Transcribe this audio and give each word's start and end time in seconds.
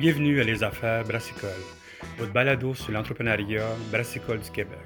Bienvenue 0.00 0.40
à 0.40 0.44
Les 0.44 0.64
Affaires 0.64 1.04
Brassicole, 1.04 1.50
votre 2.16 2.32
balado 2.32 2.72
sur 2.72 2.90
l'entrepreneuriat 2.90 3.66
brassicole 3.92 4.40
du 4.40 4.50
Québec, 4.50 4.78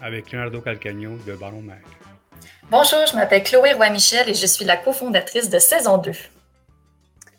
avec 0.00 0.30
Leonardo 0.30 0.60
Calcagno 0.60 1.16
de 1.26 1.34
Baron 1.34 1.60
Mac. 1.60 1.82
Bonjour, 2.70 3.00
je 3.10 3.16
m'appelle 3.16 3.42
Chloé 3.42 3.72
Roy-Michel 3.72 4.28
et 4.28 4.34
je 4.34 4.46
suis 4.46 4.64
la 4.64 4.76
cofondatrice 4.76 5.50
de 5.50 5.58
Saison 5.58 5.98
2. 5.98 6.12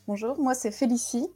Bonjour, 0.10 0.38
moi 0.40 0.54
c'est 0.54 0.72
Félicie. 0.72 1.30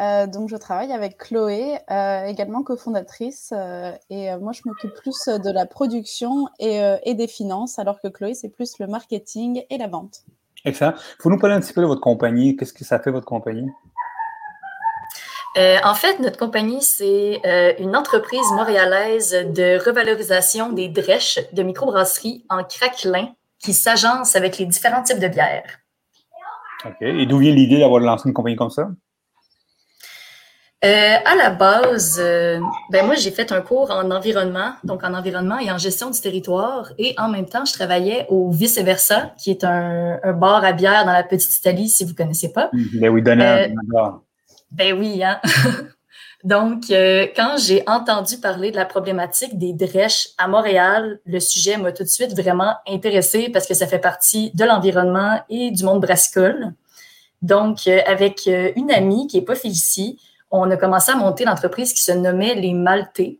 Euh, 0.00 0.26
donc 0.26 0.48
je 0.48 0.56
travaille 0.56 0.90
avec 0.90 1.18
Chloé, 1.18 1.76
euh, 1.90 2.24
également 2.24 2.62
cofondatrice, 2.62 3.52
euh, 3.54 3.92
et 4.08 4.34
moi 4.36 4.52
je 4.52 4.62
m'occupe 4.64 4.94
plus 4.94 5.26
de 5.26 5.52
la 5.52 5.66
production 5.66 6.48
et, 6.60 6.80
et, 7.04 7.12
des 7.12 7.28
finances, 7.28 7.78
alors 7.78 8.00
que 8.00 8.08
Chloé 8.08 8.32
c'est 8.32 8.48
plus 8.48 8.78
le 8.78 8.86
marketing 8.86 9.64
et 9.68 9.76
la 9.76 9.88
vente. 9.88 10.22
Excellent. 10.64 10.94
Faut 11.18 11.28
nous 11.28 11.38
parler 11.38 11.56
un 11.56 11.60
petit 11.60 11.74
peu 11.74 11.82
de 11.82 11.86
votre 11.86 12.00
compagnie. 12.00 12.56
Qu'est-ce 12.56 12.72
que 12.72 12.84
ça 12.84 12.98
fait 13.00 13.10
votre 13.10 13.26
compagnie? 13.26 13.68
Euh, 15.58 15.76
en 15.84 15.94
fait, 15.94 16.18
notre 16.18 16.38
compagnie, 16.38 16.80
c'est 16.80 17.40
euh, 17.44 17.74
une 17.78 17.94
entreprise 17.94 18.50
montréalaise 18.52 19.32
de 19.32 19.84
revalorisation 19.84 20.72
des 20.72 20.88
drèches 20.88 21.38
de 21.52 21.62
microbrasserie 21.62 22.44
en 22.48 22.64
craquelin 22.64 23.28
qui 23.58 23.74
s'agence 23.74 24.34
avec 24.34 24.58
les 24.58 24.64
différents 24.64 25.02
types 25.02 25.20
de 25.20 25.28
bières. 25.28 25.78
OK. 26.84 26.96
Et 27.02 27.26
d'où 27.26 27.38
vient 27.38 27.52
l'idée 27.52 27.78
d'avoir 27.78 28.00
lancé 28.00 28.28
une 28.28 28.34
compagnie 28.34 28.56
comme 28.56 28.70
ça? 28.70 28.88
Euh, 30.84 31.16
à 31.24 31.36
la 31.36 31.50
base, 31.50 32.20
ben 32.90 33.06
moi, 33.06 33.14
j'ai 33.14 33.30
fait 33.30 33.52
un 33.52 33.60
cours 33.60 33.92
en 33.92 34.10
environnement, 34.10 34.72
donc 34.82 35.04
en 35.04 35.14
environnement 35.14 35.58
et 35.58 35.70
en 35.70 35.78
gestion 35.78 36.10
du 36.10 36.20
territoire. 36.20 36.92
Et 36.98 37.14
en 37.18 37.28
même 37.28 37.46
temps, 37.46 37.64
je 37.64 37.72
travaillais 37.72 38.26
au 38.30 38.50
Vice 38.50 38.78
Versa, 38.78 39.32
qui 39.38 39.52
est 39.52 39.62
un, 39.62 40.18
bar 40.32 40.64
à 40.64 40.72
bière 40.72 41.04
dans 41.04 41.12
la 41.12 41.22
petite 41.22 41.56
Italie, 41.56 41.88
si 41.88 42.02
vous 42.02 42.10
ne 42.10 42.16
connaissez 42.16 42.52
pas. 42.52 42.68
Ben 42.94 43.10
oui, 43.10 43.22
donnez 43.22 43.72
ben 44.72 44.98
oui, 44.98 45.22
hein? 45.22 45.40
Donc, 46.44 46.90
euh, 46.90 47.28
quand 47.36 47.56
j'ai 47.56 47.84
entendu 47.86 48.38
parler 48.38 48.72
de 48.72 48.76
la 48.76 48.84
problématique 48.84 49.58
des 49.58 49.72
drèches 49.72 50.30
à 50.38 50.48
Montréal, 50.48 51.20
le 51.24 51.38
sujet 51.38 51.76
m'a 51.76 51.92
tout 51.92 52.02
de 52.02 52.08
suite 52.08 52.34
vraiment 52.34 52.74
intéressé 52.88 53.48
parce 53.48 53.66
que 53.66 53.74
ça 53.74 53.86
fait 53.86 54.00
partie 54.00 54.50
de 54.54 54.64
l'environnement 54.64 55.40
et 55.48 55.70
du 55.70 55.84
monde 55.84 56.00
brassicole. 56.00 56.72
Donc, 57.42 57.86
euh, 57.86 58.00
avec 58.06 58.48
euh, 58.48 58.72
une 58.74 58.90
amie 58.90 59.28
qui 59.28 59.38
est 59.38 59.42
pas 59.42 59.62
ici, 59.62 60.18
on 60.50 60.68
a 60.70 60.76
commencé 60.76 61.12
à 61.12 61.16
monter 61.16 61.44
l'entreprise 61.44 61.92
qui 61.92 62.02
se 62.02 62.12
nommait 62.12 62.54
Les 62.54 62.74
Maltais. 62.74 63.38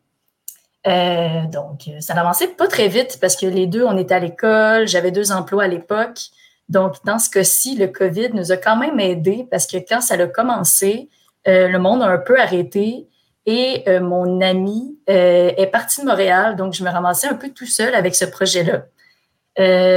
donc, 0.84 1.90
ça 2.00 2.14
n'avançait 2.14 2.48
pas 2.48 2.68
très 2.68 2.88
vite 2.88 3.18
parce 3.20 3.36
que 3.36 3.46
les 3.46 3.66
deux, 3.66 3.84
on 3.84 3.96
était 3.96 4.14
à 4.14 4.20
l'école, 4.20 4.86
j'avais 4.86 5.10
deux 5.10 5.32
emplois 5.32 5.64
à 5.64 5.68
l'époque. 5.68 6.20
Donc, 6.68 6.96
dans 7.04 7.18
ce 7.18 7.28
cas-ci, 7.30 7.76
le 7.76 7.88
COVID 7.88 8.30
nous 8.32 8.52
a 8.52 8.56
quand 8.56 8.76
même 8.76 9.00
aidés 9.00 9.46
parce 9.50 9.66
que 9.66 9.76
quand 9.76 10.00
ça 10.00 10.14
a 10.14 10.26
commencé, 10.26 11.08
euh, 11.48 11.68
le 11.68 11.78
monde 11.78 12.02
a 12.02 12.06
un 12.06 12.18
peu 12.18 12.38
arrêté 12.38 13.08
et 13.46 13.82
euh, 13.88 14.00
mon 14.00 14.40
ami 14.40 14.96
euh, 15.10 15.50
est 15.56 15.66
parti 15.66 16.00
de 16.00 16.06
Montréal, 16.06 16.54
donc 16.56 16.74
je 16.74 16.84
me 16.84 16.90
ramassais 16.90 17.26
un 17.26 17.34
peu 17.34 17.50
tout 17.50 17.66
seul 17.66 17.94
avec 17.94 18.14
ce 18.14 18.24
projet-là. 18.24 18.84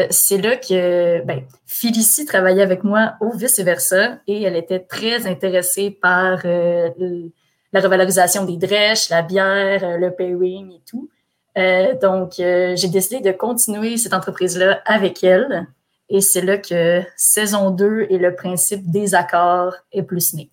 c'est 0.10 0.38
là 0.38 0.58
que 0.58 1.24
ben, 1.24 1.44
Félicie 1.68 2.26
travaillait 2.26 2.64
avec 2.64 2.84
moi 2.84 3.14
au 3.22 3.32
vice-versa 3.32 4.18
et 4.28 4.44
elle 4.44 4.56
était 4.56 4.80
très 4.80 5.28
intéressée 5.28 5.92
par 5.92 6.44
la 6.46 7.82
revalorisation 7.82 8.46
des 8.46 8.58
drèches, 8.58 9.10
la 9.10 9.22
bière, 9.22 9.98
le 9.98 10.12
pairing 10.12 10.72
et 10.72 10.82
tout. 10.90 11.10
donc, 12.02 12.34
j'ai 12.38 12.88
décidé 12.90 13.22
de 13.22 13.32
continuer 13.32 13.96
cette 13.98 14.14
entreprise-là 14.14 14.82
avec 14.86 15.24
elle. 15.24 15.68
Et 16.10 16.22
c'est 16.22 16.42
là 16.42 16.58
que 16.58 17.02
saison 17.16 17.72
2 17.72 18.08
et 18.10 18.18
le 18.18 18.36
principe 18.36 18.92
des 18.92 19.16
accords 19.16 19.76
est 19.92 20.04
plus 20.04 20.34
né. 20.34 20.52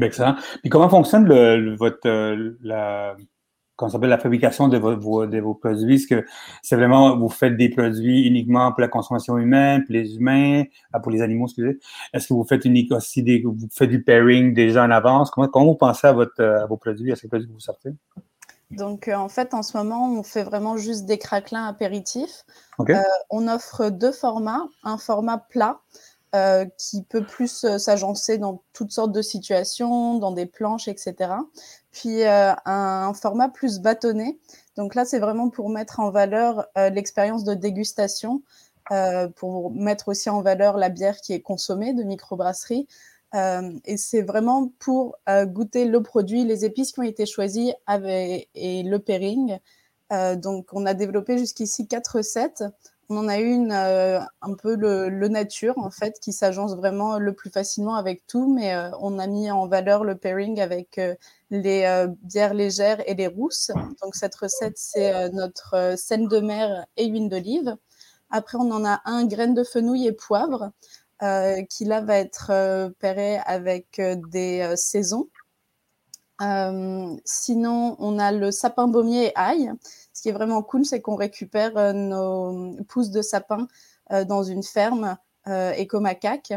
Excellent. 0.00 0.36
Puis 0.60 0.70
comment 0.70 0.88
fonctionne 0.88 1.26
le, 1.26 1.74
votre 1.76 2.06
euh, 2.06 2.56
la 2.62 3.16
comment 3.76 3.90
s'appelle 3.90 4.10
la 4.10 4.18
fabrication 4.18 4.68
de 4.68 4.78
vos, 4.78 5.26
de 5.26 5.38
vos 5.40 5.54
produits? 5.54 5.96
Est-ce 5.96 6.06
que 6.06 6.24
c'est 6.62 6.76
vraiment 6.76 7.16
vous 7.16 7.28
faites 7.28 7.56
des 7.56 7.68
produits 7.68 8.26
uniquement 8.26 8.70
pour 8.70 8.80
la 8.80 8.88
consommation 8.88 9.36
humaine, 9.36 9.84
pour 9.84 9.92
les 9.92 10.16
humains, 10.16 10.64
ah, 10.92 11.00
pour 11.00 11.10
les 11.10 11.22
animaux, 11.22 11.46
excusez? 11.46 11.78
Est-ce 12.12 12.28
que 12.28 12.34
vous 12.34 12.44
faites 12.44 12.64
unique 12.64 12.92
aussi 12.92 13.22
des 13.22 13.42
vous 13.44 13.68
faites 13.72 13.90
du 13.90 14.02
pairing 14.02 14.54
déjà 14.54 14.84
en 14.84 14.90
avance? 14.90 15.30
Comment, 15.30 15.48
comment 15.48 15.66
vous 15.66 15.74
pensez 15.74 16.06
à 16.06 16.12
votre 16.12 16.42
à 16.42 16.66
vos 16.66 16.76
produits, 16.76 17.12
à 17.12 17.16
ces 17.16 17.28
produits 17.28 17.48
que 17.48 17.52
vous 17.52 17.60
sortez? 17.60 17.90
Donc, 18.70 19.08
euh, 19.08 19.14
en 19.14 19.28
fait, 19.28 19.54
en 19.54 19.62
ce 19.62 19.76
moment, 19.76 20.10
on 20.12 20.22
fait 20.22 20.42
vraiment 20.42 20.76
juste 20.76 21.06
des 21.06 21.18
craquelins 21.18 21.66
apéritifs. 21.66 22.44
Euh, 22.80 22.94
on 23.30 23.46
offre 23.48 23.90
deux 23.90 24.12
formats. 24.12 24.64
Un 24.82 24.98
format 24.98 25.38
plat 25.38 25.80
euh, 26.34 26.64
qui 26.78 27.04
peut 27.04 27.24
plus 27.24 27.62
euh, 27.62 27.78
s'agencer 27.78 28.38
dans 28.38 28.60
toutes 28.72 28.90
sortes 28.90 29.12
de 29.12 29.22
situations, 29.22 30.18
dans 30.18 30.32
des 30.32 30.46
planches, 30.46 30.88
etc. 30.88 31.30
Puis 31.92 32.24
euh, 32.24 32.52
un, 32.64 33.14
format 33.14 33.48
plus 33.48 33.78
bâtonné. 33.78 34.40
Donc 34.76 34.96
là, 34.96 35.04
c'est 35.04 35.20
vraiment 35.20 35.48
pour 35.48 35.70
mettre 35.70 36.00
en 36.00 36.10
valeur 36.10 36.66
l'expérience 36.74 37.44
de 37.44 37.54
dégustation, 37.54 38.42
pour 39.36 39.70
mettre 39.70 40.08
aussi 40.08 40.28
en 40.28 40.42
valeur 40.42 40.76
la 40.76 40.88
bière 40.88 41.20
qui 41.20 41.32
est 41.34 41.40
consommée 41.40 41.94
de 41.94 42.02
microbrasserie. 42.02 42.88
et 43.32 43.96
c'est 43.96 44.22
vraiment 44.22 44.72
pour 44.80 45.16
goûter 45.28 45.84
le 45.84 46.02
produit, 46.02 46.44
les 46.44 46.64
épices 46.64 46.90
qui 46.90 46.98
ont 46.98 47.04
été 47.04 47.24
choisies 47.26 47.72
avec, 47.86 48.48
et 48.56 48.82
le 48.82 48.98
pairing. 48.98 49.58
donc, 50.10 50.66
on 50.72 50.86
a 50.86 50.94
développé 50.94 51.38
jusqu'ici 51.38 51.86
quatre 51.86 52.16
recettes. 52.16 52.64
On 53.10 53.18
en 53.18 53.28
a 53.28 53.38
une 53.38 53.72
euh, 53.72 54.20
un 54.40 54.54
peu 54.54 54.76
le, 54.76 55.28
nature, 55.28 55.76
en 55.78 55.90
fait, 55.90 56.18
qui 56.20 56.32
s'agence 56.32 56.74
vraiment 56.74 57.18
le 57.18 57.34
plus 57.34 57.50
facilement 57.50 57.96
avec 57.96 58.26
tout, 58.26 58.52
mais 58.54 58.74
euh, 58.74 58.90
on 59.00 59.18
a 59.18 59.26
mis 59.26 59.50
en 59.50 59.66
valeur 59.66 60.04
le 60.04 60.16
pairing 60.16 60.60
avec 60.60 60.98
euh, 60.98 61.14
les 61.50 62.06
bières 62.22 62.54
légères 62.54 63.02
et 63.08 63.14
les 63.14 63.26
rousses. 63.26 63.70
Donc, 64.02 64.14
cette 64.14 64.34
recette, 64.34 64.76
c'est 64.76 65.30
notre 65.30 65.94
scène 65.96 66.28
de 66.28 66.40
mer 66.40 66.86
et 66.96 67.06
huile 67.06 67.28
d'olive. 67.28 67.76
Après, 68.30 68.58
on 68.58 68.70
en 68.70 68.84
a 68.84 69.00
un 69.04 69.26
graine 69.26 69.54
de 69.54 69.64
fenouil 69.64 70.06
et 70.06 70.12
poivre, 70.12 70.70
qui 71.70 71.84
là 71.84 72.00
va 72.00 72.18
être 72.18 72.90
pairé 72.98 73.38
avec 73.46 74.00
des 74.30 74.74
saisons. 74.76 75.28
Sinon, 76.40 77.96
on 77.98 78.18
a 78.18 78.32
le 78.32 78.50
sapin 78.50 78.88
baumier 78.88 79.26
et 79.26 79.32
ail 79.36 79.72
qui 80.24 80.30
est 80.30 80.32
vraiment 80.32 80.62
cool, 80.62 80.86
c'est 80.86 81.02
qu'on 81.02 81.16
récupère 81.16 81.76
euh, 81.76 81.92
nos 81.92 82.82
pousses 82.88 83.10
de 83.10 83.20
sapin 83.20 83.68
euh, 84.10 84.24
dans 84.24 84.42
une 84.42 84.62
ferme 84.62 85.18
euh, 85.48 85.72
éco-macaque. 85.72 86.54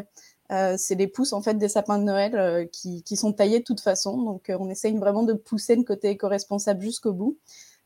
c'est 0.49 0.95
les 0.95 1.07
pousses 1.07 1.33
en 1.33 1.41
fait 1.41 1.55
des 1.55 1.67
sapins 1.67 1.99
de 1.99 2.05
Noël 2.05 2.69
qui, 2.71 3.17
sont 3.17 3.33
taillés 3.33 3.59
de 3.59 3.65
toute 3.65 3.81
façon. 3.81 4.21
Donc 4.21 4.49
on 4.57 4.69
essaye 4.69 4.97
vraiment 4.97 5.23
de 5.23 5.33
pousser 5.33 5.75
le 5.75 5.83
côté 5.83 6.11
éco-responsable 6.11 6.81
jusqu'au 6.81 7.11
bout. 7.11 7.37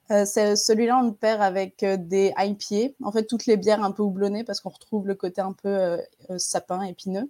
Celui-là, 0.09 0.99
on 0.99 1.07
le 1.07 1.13
perd 1.13 1.41
avec 1.41 1.83
des 1.83 2.31
IPA, 2.37 2.93
en 3.03 3.11
fait 3.11 3.23
toutes 3.23 3.47
les 3.47 3.57
bières 3.57 3.83
un 3.83 3.91
peu 3.91 4.03
houblonnées 4.03 4.43
parce 4.43 4.61
qu'on 4.61 4.69
retrouve 4.69 5.07
le 5.07 5.15
côté 5.15 5.41
un 5.41 5.53
peu 5.53 5.97
sapin 6.37 6.83
épineux. 6.83 7.27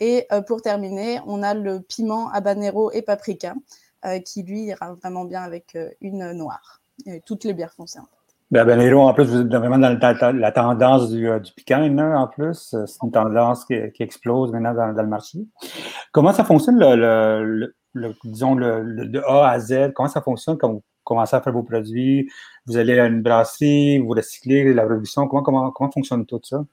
Et 0.00 0.26
pour 0.46 0.62
terminer, 0.62 1.20
on 1.26 1.42
a 1.42 1.52
le 1.52 1.80
piment 1.80 2.30
habanero 2.30 2.90
et 2.92 3.02
paprika 3.02 3.54
qui 4.24 4.42
lui 4.42 4.64
ira 4.64 4.94
vraiment 4.94 5.24
bien 5.24 5.42
avec 5.42 5.76
une 6.00 6.32
noire 6.32 6.80
toutes 7.26 7.44
les 7.44 7.54
bières 7.54 7.72
foncées. 7.72 7.98
En, 7.98 8.06
ben, 8.50 8.64
ben 8.64 8.94
en 8.94 9.14
plus, 9.14 9.24
vous 9.24 9.40
êtes 9.40 9.48
vraiment 9.48 9.78
dans 9.78 9.98
la, 10.38 10.52
tendance 10.52 11.10
du, 11.10 11.28
euh, 11.28 11.40
du 11.40 11.52
piquant, 11.52 11.82
en 11.98 12.28
plus. 12.28 12.76
C'est 12.86 13.02
une 13.02 13.10
tendance 13.10 13.64
qui, 13.64 13.74
explose 13.74 14.52
maintenant 14.52 14.74
dans, 14.74 15.02
le 15.02 15.08
marché. 15.08 15.38
Comment 16.12 16.32
ça 16.32 16.44
fonctionne, 16.44 16.78
le, 16.78 17.74
disons, 18.24 18.54
le, 18.54 19.06
de 19.06 19.20
A 19.20 19.48
à 19.50 19.58
Z? 19.58 19.92
Comment 19.94 20.08
ça 20.08 20.20
fonctionne 20.20 20.58
quand 20.58 20.72
vous 20.72 20.82
commencez 21.02 21.34
à 21.34 21.40
faire 21.40 21.52
vos 21.52 21.62
produits? 21.62 22.30
Vous 22.66 22.76
allez 22.76 22.98
à 22.98 23.06
une 23.06 23.22
brasserie, 23.22 23.98
vous 23.98 24.10
recyclez 24.10 24.72
la 24.72 24.84
production. 24.84 25.26
Comment, 25.26 25.42
comment, 25.42 25.70
comment 25.70 25.90
fonctionne 25.90 26.24
tout 26.26 26.40
ça? 26.44 26.64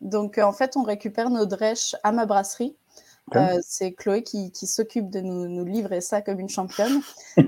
Donc, 0.00 0.36
en 0.38 0.52
fait, 0.52 0.76
on 0.76 0.82
récupère 0.82 1.30
nos 1.30 1.46
drèches 1.46 1.96
à 2.02 2.12
ma 2.12 2.26
brasserie. 2.26 2.76
Euh, 3.34 3.58
c'est 3.62 3.92
Chloé 3.92 4.22
qui, 4.22 4.52
qui 4.52 4.66
s'occupe 4.66 5.10
de 5.10 5.20
nous, 5.20 5.48
nous, 5.48 5.64
livrer 5.64 6.00
ça 6.00 6.20
comme 6.20 6.40
une 6.40 6.48
championne. 6.48 7.00
euh, 7.38 7.42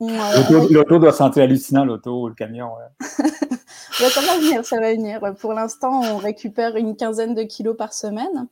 L'auto 0.70 0.98
doit 0.98 1.12
sentir 1.12 1.42
hallucinant, 1.42 1.84
l'auto, 1.84 2.28
le 2.28 2.34
camion. 2.34 2.70
ça 3.00 4.20
va 4.20 4.38
venir, 4.38 4.64
ça 4.64 4.78
va 4.78 4.92
venir. 4.92 5.20
Pour 5.40 5.52
l'instant, 5.52 6.00
on 6.02 6.18
récupère 6.18 6.76
une 6.76 6.96
quinzaine 6.96 7.34
de 7.34 7.42
kilos 7.42 7.76
par 7.76 7.92
semaine. 7.92 8.46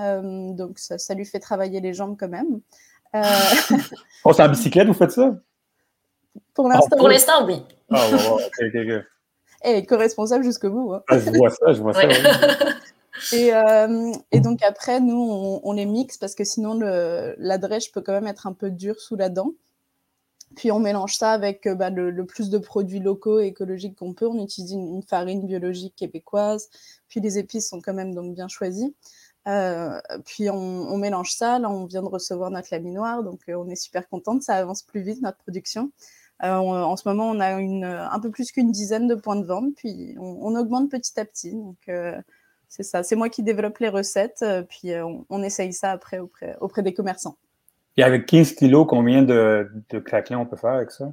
Euh, 0.00 0.52
donc, 0.52 0.78
ça, 0.78 1.14
lui 1.14 1.24
fait 1.24 1.40
travailler 1.40 1.80
les 1.80 1.94
jambes 1.94 2.16
quand 2.18 2.28
même. 2.28 2.60
Euh... 3.14 3.22
oh, 4.24 4.32
c'est 4.32 4.42
en 4.42 4.48
bicyclette, 4.48 4.86
vous 4.86 4.94
faites 4.94 5.12
ça? 5.12 5.34
Pour 6.54 6.68
l'instant, 6.68 6.96
Pour 6.96 7.08
l'instant 7.08 7.46
oui. 7.46 7.62
Ah, 7.90 8.06
Et 9.64 9.84
co-responsable 9.84 10.44
jusqu'au 10.44 10.70
bout. 10.70 10.92
Hein. 10.94 11.02
Ah, 11.08 11.18
je 11.18 11.30
vois 11.30 11.50
ça, 11.50 11.72
je 11.72 11.82
vois 11.82 11.94
ça. 11.94 12.02
Et, 13.32 13.54
euh, 13.54 14.12
et, 14.32 14.40
donc 14.40 14.62
après, 14.62 15.00
nous, 15.00 15.60
on, 15.62 15.72
les 15.72 15.86
mixe 15.86 16.16
parce 16.16 16.34
que 16.34 16.44
sinon, 16.44 16.74
le, 16.74 17.34
la 17.38 17.58
drèche 17.58 17.92
peut 17.92 18.00
quand 18.00 18.12
même 18.12 18.26
être 18.26 18.46
un 18.46 18.52
peu 18.52 18.70
dure 18.70 19.00
sous 19.00 19.16
la 19.16 19.28
dent. 19.28 19.52
Puis 20.56 20.72
on 20.72 20.78
mélange 20.78 21.16
ça 21.16 21.32
avec 21.32 21.66
euh, 21.66 21.74
bah, 21.74 21.90
le, 21.90 22.24
plus 22.24 22.50
de 22.50 22.58
produits 22.58 23.00
locaux 23.00 23.40
et 23.40 23.46
écologiques 23.46 23.96
qu'on 23.96 24.14
peut. 24.14 24.26
On 24.26 24.42
utilise 24.42 24.72
une, 24.72 25.02
farine 25.02 25.46
biologique 25.46 25.94
québécoise. 25.96 26.68
Puis 27.08 27.20
les 27.20 27.38
épices 27.38 27.68
sont 27.68 27.80
quand 27.80 27.94
même 27.94 28.14
donc 28.14 28.34
bien 28.34 28.48
choisies. 28.48 28.94
puis 30.24 30.50
on, 30.50 30.96
mélange 30.96 31.34
ça. 31.34 31.58
Là, 31.58 31.70
on 31.70 31.86
vient 31.86 32.02
de 32.02 32.08
recevoir 32.08 32.50
notre 32.50 32.68
laminoir, 32.70 33.22
donc 33.22 33.40
on 33.48 33.68
est 33.68 33.76
super 33.76 34.08
contente. 34.08 34.42
Ça 34.42 34.54
avance 34.54 34.82
plus 34.82 35.02
vite 35.02 35.22
notre 35.22 35.38
production. 35.38 35.90
en 36.40 36.96
ce 36.96 37.08
moment, 37.08 37.30
on 37.30 37.40
a 37.40 37.60
une, 37.60 37.84
un 37.84 38.20
peu 38.20 38.30
plus 38.30 38.52
qu'une 38.52 38.72
dizaine 38.72 39.06
de 39.06 39.14
points 39.14 39.36
de 39.36 39.44
vente, 39.46 39.74
puis 39.76 40.16
on, 40.18 40.54
augmente 40.54 40.90
petit 40.90 41.18
à 41.20 41.24
petit. 41.24 41.52
Donc 41.52 41.88
c'est 42.68 42.82
ça. 42.82 43.02
C'est 43.02 43.16
moi 43.16 43.28
qui 43.28 43.42
développe 43.42 43.78
les 43.78 43.88
recettes, 43.88 44.44
puis 44.68 44.92
on, 45.30 45.42
essaye 45.42 45.72
ça 45.72 45.90
après 45.90 46.18
auprès, 46.18 46.56
auprès 46.60 46.82
des 46.82 46.94
commerçants. 46.94 47.36
Et 47.96 48.02
avec 48.02 48.26
15 48.26 48.52
kilos, 48.52 48.86
combien 48.88 49.22
de, 49.22 49.70
de 49.90 49.98
craquelins 49.98 50.38
on 50.38 50.46
peut 50.46 50.56
faire 50.56 50.70
avec 50.70 50.90
ça? 50.90 51.12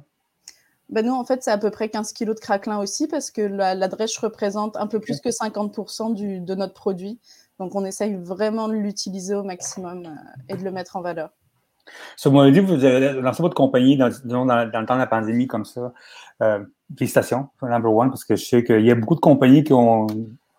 Ben 0.88 1.04
nous, 1.04 1.14
en 1.14 1.24
fait, 1.24 1.42
c'est 1.42 1.50
à 1.50 1.58
peu 1.58 1.70
près 1.70 1.88
15 1.88 2.12
kilos 2.12 2.36
de 2.36 2.40
craquelin 2.40 2.78
aussi 2.78 3.08
parce 3.08 3.32
que 3.32 3.42
la, 3.42 3.74
la 3.74 3.88
drèche 3.88 4.18
représente 4.18 4.76
un 4.76 4.86
peu 4.86 5.00
plus 5.00 5.20
que 5.20 5.30
50% 5.30 6.14
du, 6.14 6.40
de 6.40 6.54
notre 6.54 6.74
produit. 6.74 7.18
Donc, 7.58 7.74
on 7.74 7.84
essaye 7.84 8.14
vraiment 8.14 8.68
de 8.68 8.74
l'utiliser 8.74 9.34
au 9.34 9.42
maximum 9.42 10.04
euh, 10.06 10.10
et 10.48 10.56
de 10.56 10.62
le 10.62 10.70
mettre 10.70 10.96
en 10.96 11.00
valeur. 11.00 11.30
Sur 12.16 12.32
mon 12.32 12.48
dit, 12.50 12.60
vous 12.60 12.84
avez 12.84 13.20
lancé 13.20 13.42
votre 13.42 13.54
compagnie 13.54 13.96
dans, 13.96 14.10
dans, 14.24 14.44
dans, 14.44 14.64
le 14.64 14.86
temps 14.86 14.94
de 14.94 15.00
la 15.00 15.06
pandémie 15.06 15.46
comme 15.46 15.64
ça. 15.64 15.92
Euh, 16.42 16.64
félicitations, 16.96 17.48
number 17.62 17.92
one, 17.92 18.10
parce 18.10 18.24
que 18.24 18.36
je 18.36 18.44
sais 18.44 18.64
qu'il 18.64 18.84
y 18.84 18.90
a 18.90 18.94
beaucoup 18.94 19.14
de 19.14 19.20
compagnies 19.20 19.64
qui 19.64 19.72
ont 19.72 20.06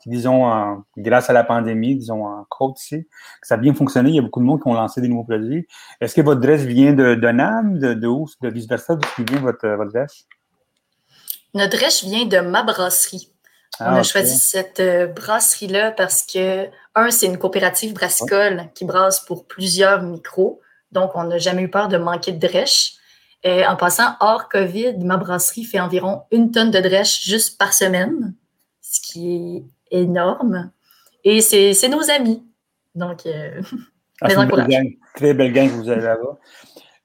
disons, 0.07 0.83
grâce 0.97 1.29
à 1.29 1.33
la 1.33 1.43
pandémie, 1.43 1.95
disons, 1.95 2.25
en 2.25 2.45
côte 2.49 2.81
ici, 2.81 3.03
que 3.41 3.47
ça 3.47 3.55
a 3.55 3.57
bien 3.57 3.73
fonctionné. 3.73 4.09
Il 4.09 4.15
y 4.15 4.19
a 4.19 4.23
beaucoup 4.23 4.39
de 4.39 4.45
monde 4.45 4.61
qui 4.61 4.67
ont 4.67 4.73
lancé 4.73 5.01
des 5.01 5.07
nouveaux 5.07 5.25
produits. 5.25 5.67
Est-ce 6.01 6.15
que 6.15 6.21
votre 6.21 6.41
dresse 6.41 6.61
vient 6.61 6.93
de, 6.93 7.13
de 7.13 7.27
NAM, 7.27 7.77
de, 7.77 7.93
de 7.93 8.07
où, 8.07 8.25
de 8.41 8.49
vice-versa, 8.49 8.95
d'où 8.95 9.23
vient 9.25 9.41
votre, 9.41 9.67
votre 9.67 9.91
dresse? 9.91 10.25
Notre 11.53 11.77
drèche 11.77 12.03
vient 12.03 12.25
de 12.25 12.39
ma 12.39 12.63
brasserie. 12.63 13.31
Ah, 13.79 13.93
On 13.93 13.95
a 13.97 14.03
choisi 14.03 14.37
cette 14.37 14.79
euh, 14.79 15.07
brasserie-là 15.07 15.91
parce 15.91 16.25
que, 16.25 16.67
un, 16.95 17.11
c'est 17.11 17.27
une 17.27 17.37
coopérative 17.37 17.93
brassicole 17.93 18.69
qui 18.73 18.85
brasse 18.85 19.19
pour 19.19 19.45
plusieurs 19.45 20.01
micros. 20.01 20.61
Donc, 20.91 21.11
on 21.15 21.25
n'a 21.25 21.37
jamais 21.37 21.63
eu 21.63 21.69
peur 21.69 21.87
de 21.89 21.97
manquer 21.97 22.31
de 22.31 22.39
drèche. 22.39 22.93
Et 23.43 23.65
en 23.65 23.75
passant, 23.75 24.15
hors 24.19 24.49
COVID, 24.49 24.97
ma 24.99 25.17
brasserie 25.17 25.63
fait 25.63 25.79
environ 25.79 26.23
une 26.31 26.51
tonne 26.51 26.71
de 26.71 26.79
drèche 26.79 27.23
juste 27.23 27.57
par 27.57 27.73
semaine, 27.73 28.33
ce 28.81 28.99
qui 28.99 29.35
est 29.35 29.63
énorme. 29.91 30.71
Et 31.23 31.41
c'est 31.41 31.89
nos 31.89 32.09
amis. 32.09 32.43
Donc, 32.95 33.25
euh, 33.25 33.61
ah, 34.21 34.29
très 35.15 35.33
belle 35.33 35.53
gang 35.53 35.69
que 35.69 35.75
vous 35.75 35.89
avez 35.89 36.01
là-bas. 36.01 36.37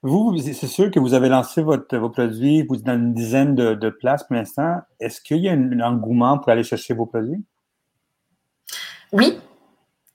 Vous, 0.01 0.37
c'est 0.37 0.67
sûr 0.67 0.91
que 0.91 0.99
vous 0.99 1.13
avez 1.13 1.29
lancé 1.29 1.61
votre, 1.61 1.97
vos 1.97 2.09
produits, 2.09 2.63
vous 2.63 2.75
êtes 2.75 2.83
dans 2.83 2.95
une 2.95 3.13
dizaine 3.13 3.55
de, 3.55 3.73
de 3.73 3.89
places 3.89 4.25
pour 4.25 4.35
l'instant. 4.35 4.79
Est-ce 4.99 5.21
qu'il 5.21 5.37
y 5.37 5.47
a 5.47 5.53
un, 5.53 5.79
engouement 5.79 6.39
pour 6.39 6.49
aller 6.49 6.63
chercher 6.63 6.93
vos 6.93 7.05
produits? 7.05 7.41
Oui, 9.13 9.37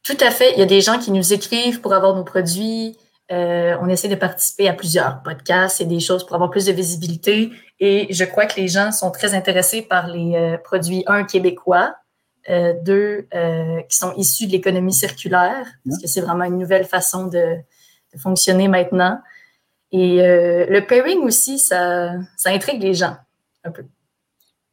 tout 0.02 0.16
à 0.20 0.30
fait. 0.30 0.52
Il 0.52 0.58
y 0.58 0.62
a 0.62 0.66
des 0.66 0.82
gens 0.82 0.98
qui 0.98 1.10
nous 1.10 1.32
écrivent 1.32 1.80
pour 1.80 1.94
avoir 1.94 2.14
nos 2.14 2.24
produits. 2.24 2.98
Euh, 3.30 3.76
on 3.80 3.88
essaie 3.88 4.08
de 4.08 4.14
participer 4.14 4.68
à 4.68 4.74
plusieurs 4.74 5.22
podcasts 5.22 5.80
et 5.80 5.84
des 5.84 6.00
choses 6.00 6.24
pour 6.24 6.34
avoir 6.34 6.50
plus 6.50 6.66
de 6.66 6.72
visibilité. 6.72 7.50
Et 7.80 8.12
je 8.12 8.24
crois 8.24 8.46
que 8.46 8.60
les 8.60 8.68
gens 8.68 8.90
sont 8.92 9.10
très 9.10 9.34
intéressés 9.34 9.82
par 9.82 10.08
les 10.08 10.34
euh, 10.34 10.58
produits, 10.58 11.04
un, 11.06 11.24
québécois, 11.24 11.94
euh, 12.50 12.72
deux 12.82 13.26
euh, 13.34 13.82
qui 13.82 13.96
sont 13.96 14.14
issus 14.16 14.46
de 14.46 14.52
l'économie 14.52 14.92
circulaire, 14.92 15.66
parce 15.84 16.00
que 16.00 16.08
c'est 16.08 16.22
vraiment 16.22 16.44
une 16.44 16.58
nouvelle 16.58 16.84
façon 16.84 17.26
de, 17.26 17.56
fonctionner 18.16 18.68
maintenant. 18.68 19.20
Et 19.92 20.22
euh, 20.22 20.66
le 20.68 20.86
pairing 20.86 21.18
aussi, 21.20 21.58
ça, 21.58 22.12
ça 22.36 22.50
intrigue 22.50 22.82
les 22.82 22.94
gens 22.94 23.16
un 23.64 23.70
peu. 23.70 23.84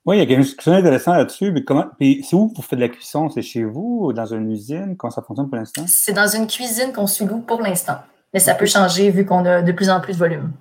Oui, 0.06 0.18
il 0.18 0.20
y 0.20 0.24
a 0.24 0.26
quelque 0.26 0.46
chose 0.46 0.74
d'intéressant 0.74 1.14
là-dessus. 1.14 1.52
Mais 1.52 1.64
comment, 1.64 1.88
c'est 2.00 2.34
où 2.34 2.54
vous 2.56 2.62
faites 2.62 2.80
de 2.80 2.84
la 2.84 2.90
cuisson? 2.90 3.30
C'est 3.30 3.42
chez 3.42 3.64
vous 3.64 4.00
ou 4.04 4.14
dans 4.14 4.26
une 4.26 4.52
usine? 4.52 4.96
Comment 4.96 5.12
ça 5.12 5.22
fonctionne 5.22 5.50
pour 5.50 5.58
l'instant? 5.58 5.84
C'est 5.88 6.14
dans 6.14 6.28
une 6.28 6.48
cuisine 6.48 6.94
qu'on 6.94 7.08
suit 7.08 7.26
pour 7.46 7.62
l'instant. 7.62 7.98
Mais 8.34 8.40
ça 8.40 8.56
peut 8.56 8.68
changer 8.68 9.10
vu 9.10 9.26
qu'on 9.26 9.46
a 9.46 9.62
de 9.62 9.72
plus 9.72 9.90
en 9.90 10.00
plus 10.00 10.14
de 10.14 10.20
volume. 10.20 10.54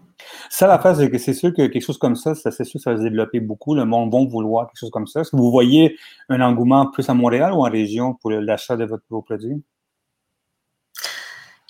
Ça, 0.56 0.69
la 0.69 0.79
phase, 0.79 1.01
c'est 1.01 1.11
que 1.11 1.19
c'est 1.19 1.35
sûr 1.35 1.53
que 1.53 1.67
quelque 1.67 1.81
chose 1.81 1.99
comme 1.99 2.15
ça, 2.15 2.37
ça 2.37 2.53
c'est 2.53 2.62
sûr 2.62 2.79
que 2.79 2.85
ça 2.85 2.93
va 2.93 2.99
se 2.99 3.03
développer 3.03 3.41
beaucoup. 3.41 3.75
Le 3.75 3.85
monde 3.85 4.12
va 4.12 4.21
vouloir 4.25 4.69
quelque 4.69 4.79
chose 4.79 4.91
comme 4.91 5.09
ça. 5.09 5.23
Est-ce 5.23 5.33
que 5.33 5.37
vous 5.37 5.51
voyez 5.51 5.97
un 6.29 6.41
engouement 6.41 6.87
plus 6.87 7.09
à 7.11 7.15
Montréal 7.15 7.53
ou 7.55 7.67
en 7.67 7.69
région 7.69 8.15
pour 8.15 8.31
l'achat 8.31 8.77
de 8.77 8.85
votre, 8.85 9.03
vos 9.11 9.21
produits? 9.21 9.65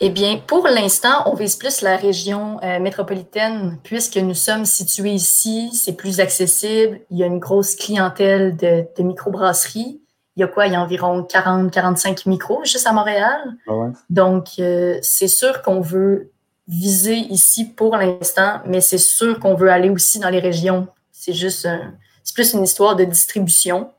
Eh 0.01 0.11
bien, 0.11 0.39
pour 0.47 0.67
l'instant, 0.67 1.23
on 1.25 1.35
vise 1.35 1.57
plus 1.57 1.81
la 1.81 1.97
région 1.97 2.63
euh, 2.63 2.79
métropolitaine 2.79 3.79
puisque 3.83 4.19
nous 4.19 4.35
sommes 4.35 4.67
situés 4.67 5.13
ici, 5.13 5.71
c'est 5.73 5.97
plus 5.97 6.21
accessible. 6.21 7.01
Il 7.09 7.17
y 7.17 7.23
a 7.23 7.27
une 7.27 7.39
grosse 7.39 7.77
clientèle 7.77 8.55
de, 8.55 8.85
de 8.99 9.03
microbrasseries. 9.03 10.03
Il 10.37 10.41
y 10.41 10.43
a 10.43 10.47
quoi? 10.47 10.67
Il 10.67 10.75
y 10.75 10.77
a 10.77 10.83
environ 10.83 11.23
40-45 11.23 12.29
micros 12.29 12.63
juste 12.65 12.87
à 12.87 12.93
Montréal. 12.93 13.57
Ah 13.67 13.93
Donc, 14.11 14.59
euh, 14.59 14.99
c'est 15.01 15.29
sûr 15.29 15.63
qu'on 15.63 15.81
veut 15.81 16.34
viser 16.69 17.17
ici 17.17 17.67
pour 17.67 17.97
l'instant, 17.97 18.61
mais 18.67 18.81
c'est 18.81 18.99
sûr 18.99 19.39
qu'on 19.39 19.55
veut 19.55 19.71
aller 19.71 19.91
aussi 19.91 20.19
dans 20.19 20.31
les 20.31 20.41
régions. 20.41 20.89
C'est 21.13 21.35
juste, 21.35 21.69
c'est 22.23 22.35
plus 22.35 22.55
une 22.55 22.65
histoire 22.65 22.97
de 22.97 23.05
distribution. 23.05 23.91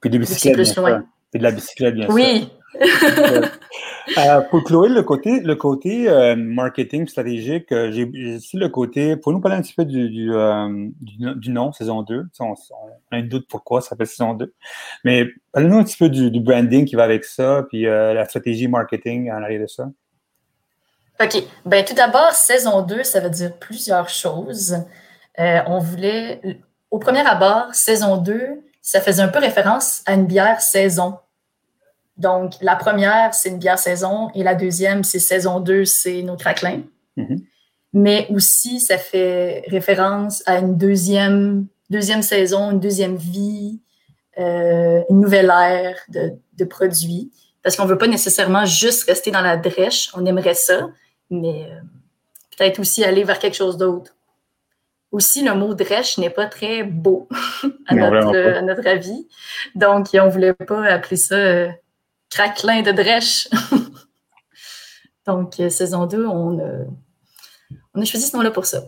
Puis 0.00 0.10
de 0.10 0.18
bicyclette, 0.18 0.54
plus 0.54 0.76
loin. 0.76 1.04
Puis 1.30 1.38
de 1.38 1.44
la 1.44 1.50
bicyclette, 1.50 1.94
bien 1.94 2.08
oui. 2.10 2.40
sûr. 2.40 2.50
euh, 4.18 4.40
pour 4.50 4.64
Chloé, 4.64 4.88
le 4.88 5.02
côté, 5.02 5.40
le 5.40 5.54
côté 5.56 6.08
euh, 6.08 6.36
marketing 6.36 7.08
stratégique, 7.08 7.72
euh, 7.72 7.90
j'ai 7.90 8.08
ici 8.14 8.56
le 8.56 8.68
côté. 8.68 9.16
Pour 9.16 9.32
nous 9.32 9.40
parler 9.40 9.58
un 9.58 9.62
petit 9.62 9.74
peu 9.74 9.84
du, 9.84 10.08
du, 10.08 10.30
du, 11.00 11.50
nom, 11.50 11.72
saison 11.72 12.02
2. 12.02 12.26
On, 12.38 12.52
a 12.52 12.56
un 13.10 13.22
doute 13.22 13.46
pourquoi 13.48 13.80
ça 13.80 13.90
s'appelle 13.90 14.06
saison 14.06 14.34
2. 14.34 14.52
Mais 15.04 15.26
parlez-nous 15.52 15.78
un 15.78 15.84
petit 15.84 15.96
peu 15.96 16.08
du, 16.08 16.30
du, 16.30 16.40
branding 16.40 16.84
qui 16.84 16.94
va 16.94 17.04
avec 17.04 17.24
ça, 17.24 17.64
puis 17.68 17.82
la 17.82 18.24
stratégie 18.24 18.68
marketing 18.68 19.30
en 19.30 19.42
arrière 19.42 19.62
de 19.62 19.66
ça. 19.66 19.90
OK. 21.22 21.44
Ben, 21.66 21.84
tout 21.84 21.94
d'abord, 21.94 22.32
saison 22.32 22.82
2, 22.82 23.04
ça 23.04 23.20
veut 23.20 23.30
dire 23.30 23.52
plusieurs 23.56 24.08
choses. 24.08 24.76
Euh, 25.38 25.60
on 25.66 25.78
voulait, 25.78 26.40
au 26.90 26.98
premier 26.98 27.26
abord, 27.26 27.74
saison 27.74 28.16
2, 28.16 28.62
ça 28.80 29.00
faisait 29.00 29.22
un 29.22 29.28
peu 29.28 29.38
référence 29.38 30.02
à 30.06 30.14
une 30.14 30.26
bière 30.26 30.60
saison. 30.60 31.18
Donc, 32.16 32.54
la 32.62 32.76
première, 32.76 33.34
c'est 33.34 33.50
une 33.50 33.58
bière 33.58 33.78
saison, 33.78 34.30
et 34.34 34.42
la 34.42 34.54
deuxième, 34.54 35.04
c'est 35.04 35.18
saison 35.18 35.60
2, 35.60 35.84
c'est 35.84 36.22
nos 36.22 36.36
craquelins. 36.36 36.82
Mm-hmm. 37.16 37.42
Mais 37.92 38.26
aussi, 38.30 38.80
ça 38.80 38.98
fait 38.98 39.64
référence 39.66 40.42
à 40.46 40.58
une 40.58 40.76
deuxième, 40.76 41.66
deuxième 41.90 42.22
saison, 42.22 42.70
une 42.70 42.80
deuxième 42.80 43.16
vie, 43.16 43.80
euh, 44.38 45.02
une 45.10 45.20
nouvelle 45.20 45.50
ère 45.50 45.96
de, 46.08 46.32
de 46.56 46.64
produits. 46.64 47.30
Parce 47.62 47.76
qu'on 47.76 47.84
ne 47.84 47.88
veut 47.88 47.98
pas 47.98 48.06
nécessairement 48.06 48.64
juste 48.64 49.04
rester 49.04 49.30
dans 49.30 49.42
la 49.42 49.56
drèche, 49.56 50.10
on 50.14 50.24
aimerait 50.24 50.54
ça, 50.54 50.88
mais 51.30 51.68
euh, 51.70 51.80
peut-être 52.56 52.80
aussi 52.80 53.04
aller 53.04 53.24
vers 53.24 53.38
quelque 53.38 53.56
chose 53.56 53.76
d'autre. 53.76 54.14
Aussi, 55.12 55.42
le 55.42 55.54
mot 55.54 55.74
drèche 55.74 56.18
n'est 56.18 56.30
pas 56.30 56.46
très 56.46 56.84
beau 56.84 57.28
à, 57.86 57.94
notre, 57.94 58.86
avis. 58.86 59.26
Donc, 59.74 60.08
on 60.14 60.26
ne 60.26 60.30
voulait 60.30 60.54
pas 60.54 60.84
appeler 60.86 61.16
ça 61.16 61.34
euh, 61.34 61.68
craquelin 62.28 62.82
de 62.82 62.92
drèche. 62.92 63.48
Donc, 65.26 65.58
euh, 65.58 65.68
saison 65.68 66.06
2, 66.06 66.26
on 66.26 66.58
a, 66.58 66.84
on 67.94 68.02
a 68.02 68.04
choisi 68.04 68.26
ce 68.26 68.36
nom-là 68.36 68.50
pour 68.50 68.66
ça. 68.66 68.82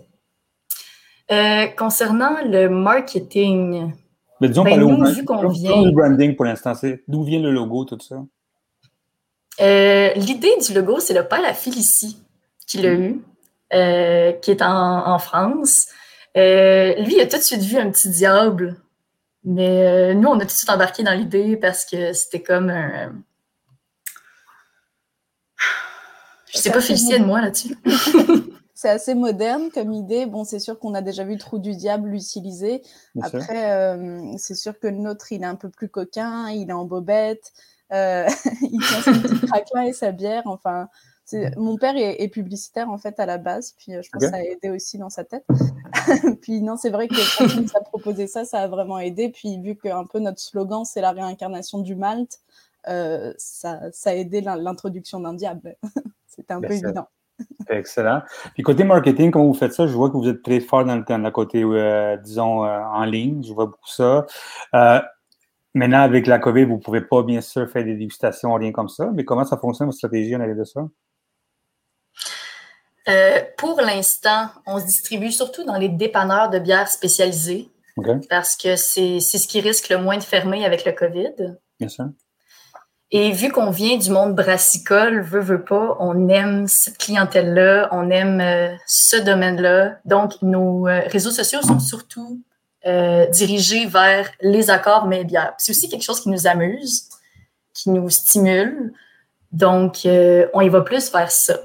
concernant 1.77 2.45
le 2.45 2.69
marketing, 2.69 3.93
Mais 4.41 4.49
disons, 4.49 4.63
ben, 4.65 4.79
nous, 4.79 5.05
vu 5.07 5.25
qu'on 5.25 5.49
vient... 5.49 5.83
Le 5.83 5.91
branding 5.91 6.37
pour 6.37 6.45
l'instant, 6.45 6.75
c'est 6.75 7.03
d'où 7.09 7.25
vient 7.25 7.41
le 7.41 7.51
logo, 7.51 7.85
tout 7.85 7.99
ça? 8.01 8.23
L'idée 9.59 10.57
du 10.65 10.73
logo, 10.73 11.01
c'est 11.01 11.15
le 11.15 11.27
père 11.27 11.45
à 11.45 11.53
Félicie 11.53 12.23
qui 12.73 12.79
l'a 12.79 12.93
eu, 12.95 13.23
euh, 13.75 14.33
qui 14.33 14.51
est 14.51 14.63
en, 14.63 15.19
France. 15.19 15.89
Euh, 16.37 16.95
lui, 17.03 17.17
il 17.17 17.21
a 17.21 17.27
tout 17.27 17.37
de 17.37 17.43
suite 17.43 17.61
vu 17.61 17.77
un 17.77 17.91
petit 17.91 18.09
diable. 18.09 18.81
Mais 19.45 19.87
euh, 19.87 20.15
nous, 20.15 20.29
on 20.29 20.37
a 20.37 20.41
tout 20.41 20.47
de 20.47 20.51
suite 20.51 20.71
embarqué 20.71 21.03
dans 21.03 21.13
l'idée 21.13 21.57
parce 21.57 21.85
que 21.85 22.13
c'était 22.13 22.43
comme 22.43 22.71
un. 22.71 23.13
Je 26.47 26.59
sais 26.59 26.71
pas 26.71 26.81
féliciter 26.81 27.19
de 27.19 27.25
moi 27.25 27.41
là-dessus. 27.41 27.77
c'est 28.75 28.89
assez 28.89 29.15
moderne 29.15 29.71
comme 29.73 29.93
idée. 29.93 30.27
Bon, 30.27 30.45
c'est 30.45 30.59
sûr 30.59 30.79
qu'on 30.79 30.95
a 30.95 31.03
déjà 31.03 31.25
vu 31.25 31.33
le 31.33 31.39
trou 31.39 31.59
du 31.59 31.75
diable 31.75 32.09
l'utiliser. 32.09 32.83
Après, 33.21 33.99
c'est 34.39 34.55
sûr 34.55 34.79
que 34.79 34.87
le 34.87 34.97
nôtre, 34.97 35.33
il 35.33 35.43
est 35.43 35.47
un 35.47 35.57
peu 35.57 35.71
plus 35.71 35.89
coquin, 35.89 36.49
il 36.51 36.71
est 36.71 36.75
en 36.75 36.85
bobette, 36.85 37.53
il 37.91 38.81
tient 38.87 39.03
son 39.03 39.21
petit 39.21 39.47
craquelin 39.47 39.83
et 39.83 39.93
sa 39.93 40.13
bière. 40.13 40.43
Enfin, 40.47 40.89
mon 41.57 41.77
père 41.77 41.95
est, 41.97 42.29
publicitaire 42.29 42.89
en 42.89 42.99
fait 42.99 43.19
à 43.21 43.27
la 43.27 43.39
base, 43.39 43.75
puis 43.79 43.95
euh, 43.95 44.03
je 44.03 44.11
pense 44.11 44.23
que 44.23 44.31
ça 44.31 44.37
a 44.37 44.43
aidé 44.43 44.71
aussi 44.71 44.99
dans 44.99 45.11
sa 45.11 45.25
tête. 45.25 45.45
puis 46.43 46.63
non, 46.63 46.77
c'est 46.77 46.91
vrai 46.91 47.09
que 47.09 47.39
quand 47.39 47.47
il 47.47 47.63
nous 47.63 47.77
a 47.77 47.81
proposé 47.81 48.27
ça, 48.27 48.45
ça 48.45 48.61
a 48.61 48.69
vraiment 48.69 48.99
aidé. 48.99 49.31
Puis 49.31 49.61
vu 49.61 49.77
que 49.77 49.89
un 49.89 50.05
peu 50.05 50.19
notre 50.19 50.41
slogan 50.41 50.85
c'est 50.85 51.01
la 51.01 51.13
réincarnation 51.13 51.81
du 51.81 51.95
Malte, 51.95 52.41
euh, 52.89 53.33
ça, 53.37 53.81
ça, 53.93 54.11
a 54.11 54.15
aidé 54.15 54.41
l'introduction 54.41 55.21
d'un 55.21 55.35
diable. 55.35 55.77
C'était 56.27 56.55
un 56.55 56.61
peu 56.61 56.73
évident. 56.73 57.09
Excellent. 57.69 58.23
Puis 58.55 58.63
côté 58.63 58.85
marketing, 58.85 59.31
comment 59.31 59.47
vous 59.47 59.55
faites 59.55 59.73
ça? 59.73 59.87
Je 59.87 59.93
vois 59.93 60.11
que 60.11 60.17
vous 60.17 60.29
êtes 60.29 60.43
très 60.43 60.61
fort 60.61 60.85
dans 60.85 60.97
le, 60.97 61.31
côté, 61.31 61.63
euh, 61.63 62.17
disons, 62.17 62.65
en 62.65 63.05
ligne. 63.05 63.43
Je 63.43 63.53
vois 63.53 63.67
beaucoup 63.67 63.89
ça. 63.89 64.27
maintenant, 65.75 66.01
avec 66.01 66.27
la 66.27 66.39
COVID, 66.39 66.65
vous 66.65 66.77
ne 66.77 66.81
pouvez 66.81 67.03
pas, 67.03 67.23
bien 67.23 67.41
sûr, 67.41 67.69
faire 67.71 67.85
des 67.85 67.95
dégustations, 67.95 68.55
rien 68.55 68.73
comme 68.73 68.89
ça. 68.89 69.11
Mais 69.15 69.25
comment 69.25 69.45
ça 69.45 69.57
fonctionne, 69.57 69.87
votre 69.87 69.99
stratégie 69.99 70.35
en 70.37 70.41
arrière 70.41 70.57
de 70.57 70.65
ça? 70.65 70.83
Euh, 73.09 73.41
pour 73.57 73.81
l'instant, 73.81 74.49
on 74.67 74.79
se 74.79 74.85
distribue 74.85 75.33
surtout 75.33 75.65
dans 75.65 75.77
les 75.77 75.89
dépanneurs 75.89 76.51
de 76.51 76.59
bières 76.59 76.89
spécialisées 76.89 77.69
parce 78.31 78.57
que 78.57 78.77
c'est 78.77 79.21
ce 79.21 79.47
qui 79.47 79.61
risque 79.61 79.89
le 79.89 79.99
moins 79.99 80.17
de 80.17 80.23
fermer 80.23 80.65
avec 80.65 80.85
le 80.85 80.93
COVID. 80.93 81.57
Bien 81.79 81.89
sûr. 81.89 82.07
Et 83.11 83.33
vu 83.33 83.51
qu'on 83.53 83.71
vient 83.71 83.99
du 83.99 84.11
monde 84.11 84.35
brassicole, 84.35 85.21
veut, 85.21 85.41
veut 85.41 85.63
pas, 85.63 85.99
on 86.01 86.29
aime 86.31 86.67
cette 86.67 86.97
clientèle-là, 86.97 87.89
on 87.93 88.09
aime 88.09 88.41
euh, 88.41 88.75
ce 88.87 89.17
domaine-là. 89.17 89.99
Donc, 90.07 90.41
nos 90.41 90.89
euh, 90.89 91.01
réseaux 91.09 91.31
sociaux 91.31 91.61
sont 91.63 91.81
surtout 91.81 92.43
dirigés 93.31 93.87
vers 93.87 94.29
les 94.41 94.69
accords 94.69 95.07
mais 95.07 95.23
bières. 95.23 95.55
C'est 95.57 95.71
aussi 95.71 95.89
quelque 95.89 96.03
chose 96.03 96.21
qui 96.21 96.31
nous 96.31 96.49
amuse, 96.49 97.11
qui 97.75 97.91
nous 97.91 98.11
stimule. 98.11 98.93
Donc, 99.53 100.01
on 100.05 100.61
y 100.61 100.69
va 100.69 100.81
plus 100.81 101.13
vers 101.13 101.31
ça. 101.31 101.61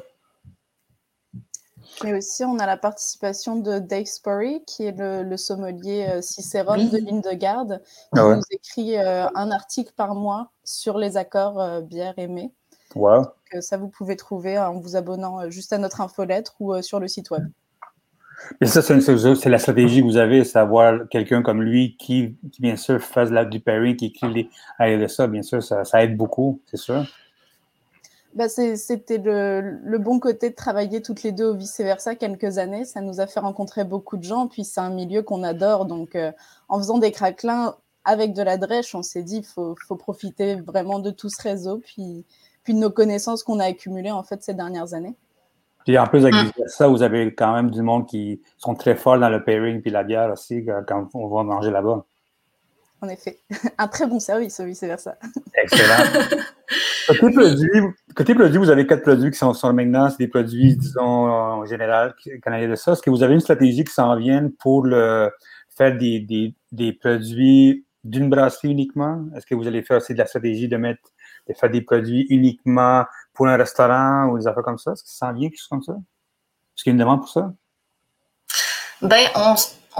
Mais 2.03 2.13
aussi, 2.13 2.43
on 2.43 2.59
a 2.59 2.65
la 2.65 2.77
participation 2.77 3.55
de 3.55 3.79
Dave 3.79 4.05
Spurry, 4.05 4.63
qui 4.65 4.85
est 4.85 4.95
le, 4.97 5.37
sommelier 5.37 6.07
euh, 6.09 6.21
Cicérone 6.21 6.89
de 6.89 6.97
ligne 6.97 7.21
de 7.21 7.33
garde, 7.33 7.81
qui 8.13 8.19
ah 8.19 8.35
nous 8.35 8.41
écrit 8.51 8.97
euh, 8.97 9.27
un 9.33 9.51
article 9.51 9.91
par 9.95 10.13
mois 10.13 10.51
sur 10.63 10.97
les 10.97 11.17
accords 11.17 11.59
euh, 11.59 11.81
bière 11.81 12.13
aimés. 12.17 12.51
Wow. 12.95 13.27
ça, 13.59 13.77
vous 13.77 13.89
pouvez 13.89 14.15
trouver 14.15 14.57
en 14.57 14.79
vous 14.79 14.95
abonnant 14.95 15.49
juste 15.49 15.73
à 15.73 15.77
notre 15.77 16.01
infolettre 16.01 16.55
ou 16.59 16.81
sur 16.81 16.99
le 16.99 17.07
site 17.07 17.31
web. 17.31 17.43
Et 18.61 18.65
ça, 18.65 18.81
c'est 18.81 19.49
la 19.49 19.59
stratégie 19.59 20.01
que 20.01 20.05
vous 20.05 20.17
avez, 20.17 20.43
c'est 20.43 20.59
avoir 20.59 21.07
quelqu'un 21.09 21.41
comme 21.41 21.61
lui 21.61 21.97
qui, 21.97 22.37
bien 22.59 22.75
sûr, 22.75 23.01
fasse 23.01 23.29
la, 23.29 23.45
du 23.45 23.59
pairing, 23.59 23.95
qui 23.95 24.05
écrit 24.05 24.49
les, 24.79 25.07
ça, 25.07 25.27
bien 25.27 25.41
sûr, 25.41 25.61
ça, 25.61 25.83
ça 25.83 26.03
aide 26.03 26.15
beaucoup, 26.15 26.61
c'est 26.65 26.77
sûr. 26.77 27.05
Bah, 28.37 28.49
c'était 28.49 29.17
le, 29.17 29.97
bon 29.97 30.19
côté 30.19 30.51
de 30.51 30.55
travailler 30.55 31.01
toutes 31.01 31.23
les 31.23 31.31
deux 31.31 31.45
au 31.45 31.55
vice-versa 31.55 32.13
quelques 32.13 32.59
années. 32.59 32.85
Ça 32.85 33.01
nous 33.01 33.19
a 33.19 33.25
fait 33.25 33.39
rencontrer 33.39 33.83
beaucoup 33.83 34.15
de 34.15 34.23
gens. 34.23 34.45
Puis 34.47 34.63
c'est 34.63 34.79
un 34.79 34.91
milieu 34.91 35.23
qu'on 35.23 35.41
adore. 35.41 35.85
Donc 35.87 36.15
euh, 36.15 36.31
en 36.69 36.77
faisant 36.77 36.99
des 36.99 37.11
craquelins 37.11 37.73
avec 38.05 38.33
de 38.33 38.43
la 38.43 38.57
drèche, 38.57 38.93
on 38.93 39.01
s'est 39.01 39.23
dit 39.23 39.37
il 39.37 39.43
faut, 39.43 39.75
profiter 39.97 40.53
vraiment 40.57 40.99
de 40.99 41.09
tout 41.09 41.29
ce 41.29 41.41
réseau. 41.41 41.79
Puis, 41.79 42.25
puis 42.63 42.75
de 42.75 42.79
nos 42.79 42.91
connaissances 42.91 43.41
qu'on 43.41 43.59
a 43.59 43.65
accumulées 43.65 44.11
en 44.11 44.21
fait 44.21 44.43
ces 44.43 44.53
dernières 44.53 44.93
années. 44.93 45.15
Puis 45.83 45.97
en 45.97 46.05
plus, 46.05 46.23
avec 46.23 46.35
ça, 46.67 46.87
vous 46.87 47.01
avez 47.01 47.33
quand 47.33 47.55
même 47.55 47.71
du 47.71 47.81
monde 47.81 48.05
qui 48.05 48.39
sont 48.57 48.75
très 48.75 48.95
forts 48.95 49.17
dans 49.17 49.29
le 49.29 49.43
pairing 49.43 49.81
puis 49.81 49.89
la 49.89 50.03
bière 50.03 50.31
aussi 50.31 50.63
quand 50.87 51.07
on 51.15 51.27
va 51.27 51.41
manger 51.41 51.71
là-bas. 51.71 52.05
En 53.01 53.09
effet, 53.09 53.39
un 53.77 53.87
très 53.87 54.07
bon 54.07 54.19
service 54.19 54.59
au 54.59 54.65
vice-versa. 54.65 55.17
Excellent. 55.53 56.03
Côté 57.07 57.31
produit, 57.31 57.69
côté 58.15 58.35
produit, 58.35 58.57
vous 58.57 58.69
avez 58.69 58.85
quatre 58.85 59.01
produits 59.01 59.31
qui 59.31 59.37
sont, 59.37 59.53
sur 59.53 59.71
maintenant. 59.71 60.09
C'est 60.09 60.17
des 60.17 60.27
produits, 60.27 60.75
disons, 60.75 61.29
en 61.31 61.65
général, 61.65 62.13
canadiens 62.43 62.67
de 62.67 62.75
ça. 62.75 62.91
Est-ce 62.91 63.01
que 63.01 63.09
vous 63.09 63.23
avez 63.23 63.33
une 63.33 63.39
stratégie 63.39 63.85
qui 63.85 63.93
s'en 63.93 64.17
vient 64.17 64.49
pour 64.59 64.85
le, 64.85 65.31
faire 65.69 65.97
des, 65.97 66.19
des, 66.19 66.53
des 66.73 66.91
produits 66.91 67.85
d'une 68.03 68.29
brasserie 68.29 68.71
uniquement? 68.71 69.23
Est-ce 69.35 69.45
que 69.45 69.55
vous 69.55 69.67
allez 69.67 69.83
faire 69.83 69.97
aussi 69.97 70.13
de 70.13 70.17
la 70.17 70.25
stratégie 70.25 70.67
de 70.67 70.75
mettre, 70.75 71.09
de 71.47 71.53
faire 71.53 71.69
des 71.69 71.81
produits 71.81 72.25
uniquement 72.29 73.05
pour 73.33 73.47
un 73.47 73.55
restaurant 73.55 74.27
ou 74.27 74.37
des 74.37 74.47
affaires 74.47 74.63
comme 74.63 74.77
ça? 74.77 74.91
Est-ce 74.91 75.03
que 75.03 75.09
ça 75.09 75.27
s'en 75.27 75.33
vient 75.33 75.47
quelque 75.47 75.59
chose 75.59 75.69
comme 75.69 75.83
ça? 75.83 75.93
Est-ce 75.93 76.83
qu'il 76.83 76.91
y 76.91 76.93
a 76.93 76.95
une 76.95 76.99
demande 76.99 77.21
pour 77.21 77.29
ça? 77.29 77.53
Ben, 79.01 79.27
on 79.35 79.55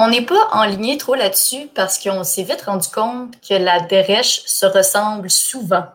n'est 0.10 0.26
pas 0.26 0.48
en 0.52 0.64
ligne 0.66 0.98
trop 0.98 1.16
là-dessus 1.16 1.70
parce 1.74 1.98
qu'on 1.98 2.24
s'est 2.24 2.44
vite 2.44 2.62
rendu 2.62 2.88
compte 2.90 3.34
que 3.42 3.56
la 3.56 3.80
dérèche 3.80 4.44
se 4.46 4.68
ressemble 4.68 5.30
souvent. 5.32 5.86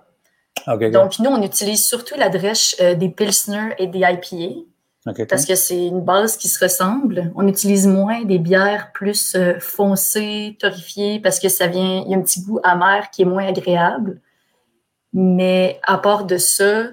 Donc, 0.66 1.18
nous, 1.20 1.30
on 1.30 1.42
utilise 1.42 1.84
surtout 1.84 2.16
la 2.16 2.28
drèche 2.28 2.74
euh, 2.80 2.94
des 2.94 3.08
Pilsner 3.08 3.74
et 3.78 3.86
des 3.86 4.00
IPA. 4.00 4.60
Parce 5.28 5.46
que 5.46 5.56
c'est 5.56 5.86
une 5.86 6.00
base 6.00 6.36
qui 6.36 6.48
se 6.48 6.62
ressemble. 6.62 7.32
On 7.34 7.48
utilise 7.48 7.88
moins 7.88 8.22
des 8.22 8.38
bières 8.38 8.92
plus 8.92 9.34
euh, 9.34 9.58
foncées, 9.58 10.56
torréfiées, 10.60 11.18
parce 11.18 11.40
que 11.40 11.48
ça 11.48 11.66
vient, 11.66 12.04
il 12.04 12.10
y 12.12 12.14
a 12.14 12.18
un 12.18 12.22
petit 12.22 12.40
goût 12.42 12.60
amer 12.62 13.10
qui 13.10 13.22
est 13.22 13.24
moins 13.24 13.46
agréable. 13.46 14.20
Mais 15.12 15.80
à 15.82 15.98
part 15.98 16.24
de 16.24 16.38
ça, 16.38 16.84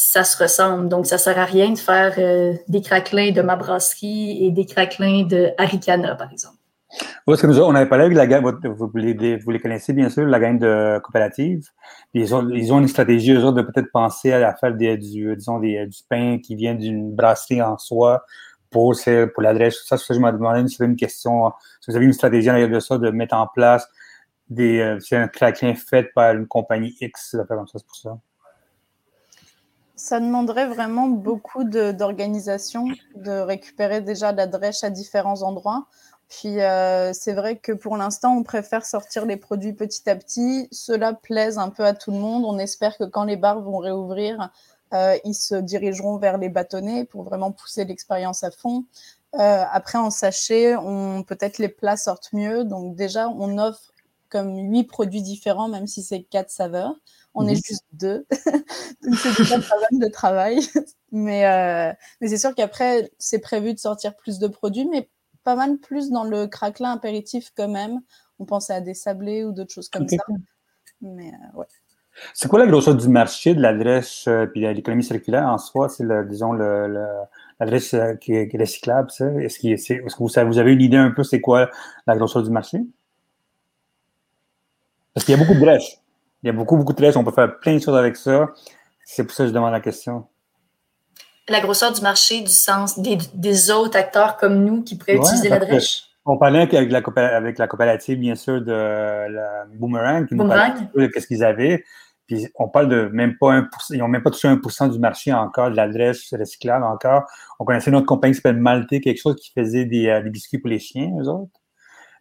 ça 0.00 0.22
se 0.22 0.40
ressemble. 0.40 0.88
Donc, 0.88 1.06
ça 1.06 1.18
sert 1.18 1.36
à 1.40 1.44
rien 1.44 1.72
de 1.72 1.78
faire 1.78 2.14
euh, 2.18 2.54
des 2.68 2.82
craquelins 2.82 3.32
de 3.32 3.42
ma 3.42 3.56
brasserie 3.56 4.44
et 4.44 4.52
des 4.52 4.64
craquelins 4.64 5.24
de 5.24 5.50
Aricana, 5.58 6.14
par 6.14 6.30
exemple. 6.30 6.54
Parce 7.26 7.42
que 7.42 7.48
nous, 7.48 7.58
on 7.58 7.74
avait 7.74 7.88
parlé 7.88 8.04
avec 8.04 8.16
la 8.16 8.28
gang, 8.28 8.44
vous 8.62 8.90
les, 8.94 9.60
connaissez 9.60 9.92
bien 9.92 10.08
sûr, 10.08 10.24
la 10.24 10.38
gang 10.38 10.56
de 10.56 11.00
coopératives. 11.00 11.66
Ils 12.14 12.32
ont, 12.32 12.48
une 12.48 12.86
stratégie, 12.86 13.32
eux 13.32 13.44
autres, 13.44 13.56
de 13.56 13.62
peut-être 13.62 13.90
penser 13.90 14.32
à 14.32 14.54
faire 14.54 14.72
des, 14.72 14.96
du, 14.96 15.34
disons, 15.34 15.58
des, 15.58 15.84
du 15.88 15.98
pain 16.08 16.38
qui 16.38 16.54
vient 16.54 16.76
d'une 16.76 17.12
brasserie 17.12 17.60
en 17.60 17.76
soi 17.76 18.24
pour, 18.70 18.94
pour 19.34 19.42
l'adresse. 19.42 19.82
Ça, 19.84 19.98
ça, 19.98 20.14
je 20.14 20.20
me 20.20 20.30
demandais 20.30 20.66
si 20.68 20.80
une 20.80 20.94
question, 20.94 21.50
si 21.80 21.90
vous 21.90 21.96
avez 21.96 22.06
une 22.06 22.12
stratégie 22.12 22.48
en 22.48 22.68
de 22.68 22.78
ça, 22.78 22.98
de 22.98 23.10
mettre 23.10 23.34
en 23.34 23.48
place 23.48 23.88
des, 24.48 24.78
euh, 24.78 25.00
c'est 25.00 25.16
un 25.16 25.26
craquelin 25.26 25.74
fait 25.74 26.12
par 26.14 26.34
une 26.34 26.46
compagnie 26.46 26.96
X, 27.00 27.36
c'est 27.36 27.84
pour 27.84 27.96
ça? 27.96 28.16
Ça 29.98 30.20
demanderait 30.20 30.68
vraiment 30.68 31.08
beaucoup 31.08 31.64
d'organisation, 31.64 32.86
de, 33.16 33.32
récupérer 33.40 34.00
déjà 34.00 34.30
l'adresse 34.30 34.84
à 34.84 34.90
différents 34.90 35.42
endroits. 35.42 35.86
Puis 36.28 36.60
euh, 36.60 37.12
c'est 37.12 37.32
vrai 37.32 37.56
que 37.56 37.72
pour 37.72 37.96
l'instant, 37.96 38.36
on 38.36 38.44
préfère 38.44 38.86
sortir 38.86 39.26
les 39.26 39.36
produits 39.36 39.72
petit 39.72 40.08
à 40.08 40.14
petit. 40.14 40.68
Cela 40.70 41.14
plaise 41.14 41.58
un 41.58 41.70
peu 41.70 41.84
à 41.84 41.94
tout 41.94 42.12
le 42.12 42.18
monde. 42.18 42.44
On 42.44 42.58
espère 42.58 42.96
que 42.96 43.04
quand 43.04 43.24
les 43.24 43.36
bars 43.36 43.60
vont 43.60 43.78
réouvrir, 43.78 44.50
euh, 44.94 45.16
ils 45.24 45.34
se 45.34 45.56
dirigeront 45.56 46.16
vers 46.18 46.38
les 46.38 46.48
bâtonnets 46.48 47.04
pour 47.04 47.24
vraiment 47.24 47.50
pousser 47.50 47.84
l'expérience 47.84 48.44
à 48.44 48.52
fond. 48.52 48.84
Euh, 49.34 49.64
après, 49.72 49.98
en 49.98 50.10
sachet, 50.10 50.76
on 50.76 51.24
peut-être 51.24 51.58
les 51.58 51.68
plats 51.68 51.96
sortent 51.96 52.32
mieux. 52.32 52.62
Donc 52.62 52.94
déjà, 52.94 53.28
on 53.28 53.58
offre 53.58 53.92
comme 54.28 54.56
huit 54.70 54.84
produits 54.84 55.22
différents, 55.22 55.68
même 55.68 55.88
si 55.88 56.04
c'est 56.04 56.22
quatre 56.22 56.50
saveurs. 56.50 56.94
On 57.34 57.46
est 57.46 57.54
mhm. 57.54 57.62
juste 57.64 57.84
deux. 57.92 58.26
Donc 59.04 59.14
c'est 59.16 59.36
déjà 59.36 59.58
pas 59.58 59.76
mal 59.90 60.00
de 60.00 60.08
travail. 60.08 60.60
Mais, 61.10 61.96
mais 62.20 62.28
c'est 62.28 62.36
sûr 62.36 62.54
qu'après, 62.54 63.10
c'est 63.18 63.38
prévu 63.38 63.72
de 63.72 63.78
sortir 63.78 64.14
plus 64.14 64.38
de 64.38 64.46
produits, 64.46 64.86
mais 64.86 65.08
pas 65.42 65.56
mal 65.56 65.78
plus 65.78 66.10
dans 66.10 66.24
le 66.24 66.46
craquelin 66.46 66.92
apéritif 66.92 67.50
quand 67.56 67.68
même. 67.68 68.02
On 68.38 68.44
pensait 68.44 68.74
à 68.74 68.82
des 68.82 68.92
sablés 68.92 69.42
ou 69.42 69.52
d'autres 69.52 69.72
choses 69.72 69.88
comme 69.88 70.06
ça. 70.06 70.18
Mais 71.00 71.28
euh, 71.28 71.58
ouais. 71.58 71.66
C'est 72.34 72.48
quoi 72.48 72.58
la 72.58 72.66
grosseur 72.66 72.96
du 72.96 73.08
marché 73.08 73.54
de 73.54 73.60
l'adresse 73.60 74.26
euh, 74.26 74.46
puis 74.46 74.62
de 74.62 74.68
l'économie 74.68 75.04
circulaire 75.04 75.46
en 75.46 75.58
soi? 75.58 75.88
C'est, 75.88 76.02
le, 76.04 76.24
disons, 76.24 76.52
l'adresse 76.52 77.94
euh, 77.94 78.14
qui, 78.16 78.32
est, 78.32 78.50
recyclable, 78.58 79.10
ça? 79.10 79.26
Est-ce, 79.40 79.58
que 79.60 80.02
vous, 80.18 80.48
vous, 80.48 80.58
avez 80.58 80.72
une 80.72 80.82
idée 80.82 80.96
un 80.96 81.12
peu 81.12 81.22
c'est 81.22 81.40
quoi 81.40 81.70
la 82.06 82.16
grosseur 82.16 82.42
du 82.42 82.50
marché? 82.50 82.78
Parce 85.14 85.24
qu'il 85.24 85.34
y 85.36 85.40
a 85.40 85.40
beaucoup 85.40 85.54
de 85.54 85.60
drèches. 85.64 85.98
Il 86.42 86.46
y 86.46 86.50
a 86.50 86.52
beaucoup, 86.52 86.76
beaucoup 86.76 86.92
de 86.92 86.98
drèches. 86.98 87.16
On 87.16 87.24
peut 87.24 87.32
faire 87.32 87.58
plein 87.58 87.74
de 87.74 87.80
choses 87.80 87.96
avec 87.96 88.16
ça. 88.16 88.48
C'est 89.04 89.24
pour 89.24 89.34
ça 89.34 89.44
que 89.44 89.48
je 89.48 89.54
demande 89.54 89.72
la 89.72 89.80
question 89.80 90.26
la 91.48 91.60
grosseur 91.60 91.92
du 91.92 92.00
marché 92.00 92.40
du 92.40 92.50
sens 92.50 92.98
des, 92.98 93.70
autres 93.70 93.96
acteurs 93.96 94.36
comme 94.36 94.64
nous 94.64 94.82
qui 94.82 94.96
pourraient 94.96 95.16
utiliser 95.16 95.48
la 95.48 95.58
drèche? 95.58 96.04
On 96.24 96.36
parlait 96.36 96.60
avec 96.60 96.72
la, 96.72 97.00
avec 97.34 97.58
la 97.58 97.66
coopérative, 97.66 98.18
bien 98.18 98.34
sûr, 98.34 98.60
de 98.60 98.70
la 98.70 99.64
Boomerang, 99.74 100.26
qui 100.26 100.34
Boomerang. 100.34 100.74
nous 100.94 101.06
de 101.06 101.10
ce 101.18 101.26
qu'ils 101.26 101.42
avaient. 101.42 101.84
Puis 102.26 102.46
on 102.56 102.68
parle 102.68 102.90
de 102.90 103.08
même 103.10 103.38
pas 103.38 103.58
1%, 103.58 103.66
ils 103.90 103.98
n'ont 103.98 104.08
même 104.08 104.22
pas 104.22 104.30
touché 104.30 104.46
1% 104.46 104.92
du 104.92 104.98
marché 104.98 105.32
encore, 105.32 105.70
de 105.70 105.76
l'adresse 105.76 106.34
recyclable 106.38 106.84
encore. 106.84 107.22
On 107.58 107.64
connaissait 107.64 107.90
une 107.90 107.96
autre 107.96 108.04
compagnie 108.04 108.34
qui 108.34 108.42
s'appelle 108.42 108.60
Malté, 108.60 109.00
quelque 109.00 109.18
chose 109.18 109.36
qui 109.36 109.50
faisait 109.58 109.86
des, 109.86 110.08
euh, 110.08 110.22
des, 110.22 110.28
biscuits 110.28 110.58
pour 110.58 110.68
les 110.68 110.78
chiens, 110.78 111.10
eux 111.18 111.28
autres. 111.28 111.57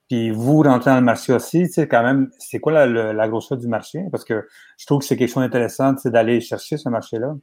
Puis 0.07 0.31
vous 0.31 0.61
rentrez 0.63 0.91
dans 0.91 0.97
le 0.97 1.01
marché 1.01 1.33
aussi, 1.33 1.63
tu 1.63 1.73
sais, 1.73 1.87
quand 1.87 2.01
même, 2.01 2.29
c'est 2.39 2.59
quoi 2.59 2.71
la, 2.71 3.13
la, 3.13 3.27
grosseur 3.27 3.57
du 3.57 3.67
marché? 3.67 3.99
Parce 4.09 4.23
que 4.23 4.47
je 4.77 4.85
trouve 4.85 4.99
que 4.99 5.05
c'est 5.05 5.17
quelque 5.17 5.31
chose 5.31 5.43
d'intéressant, 5.43 5.93
d'aller 6.05 6.39
chercher 6.39 6.77
ce 6.77 6.87
marché-là. 6.87 7.35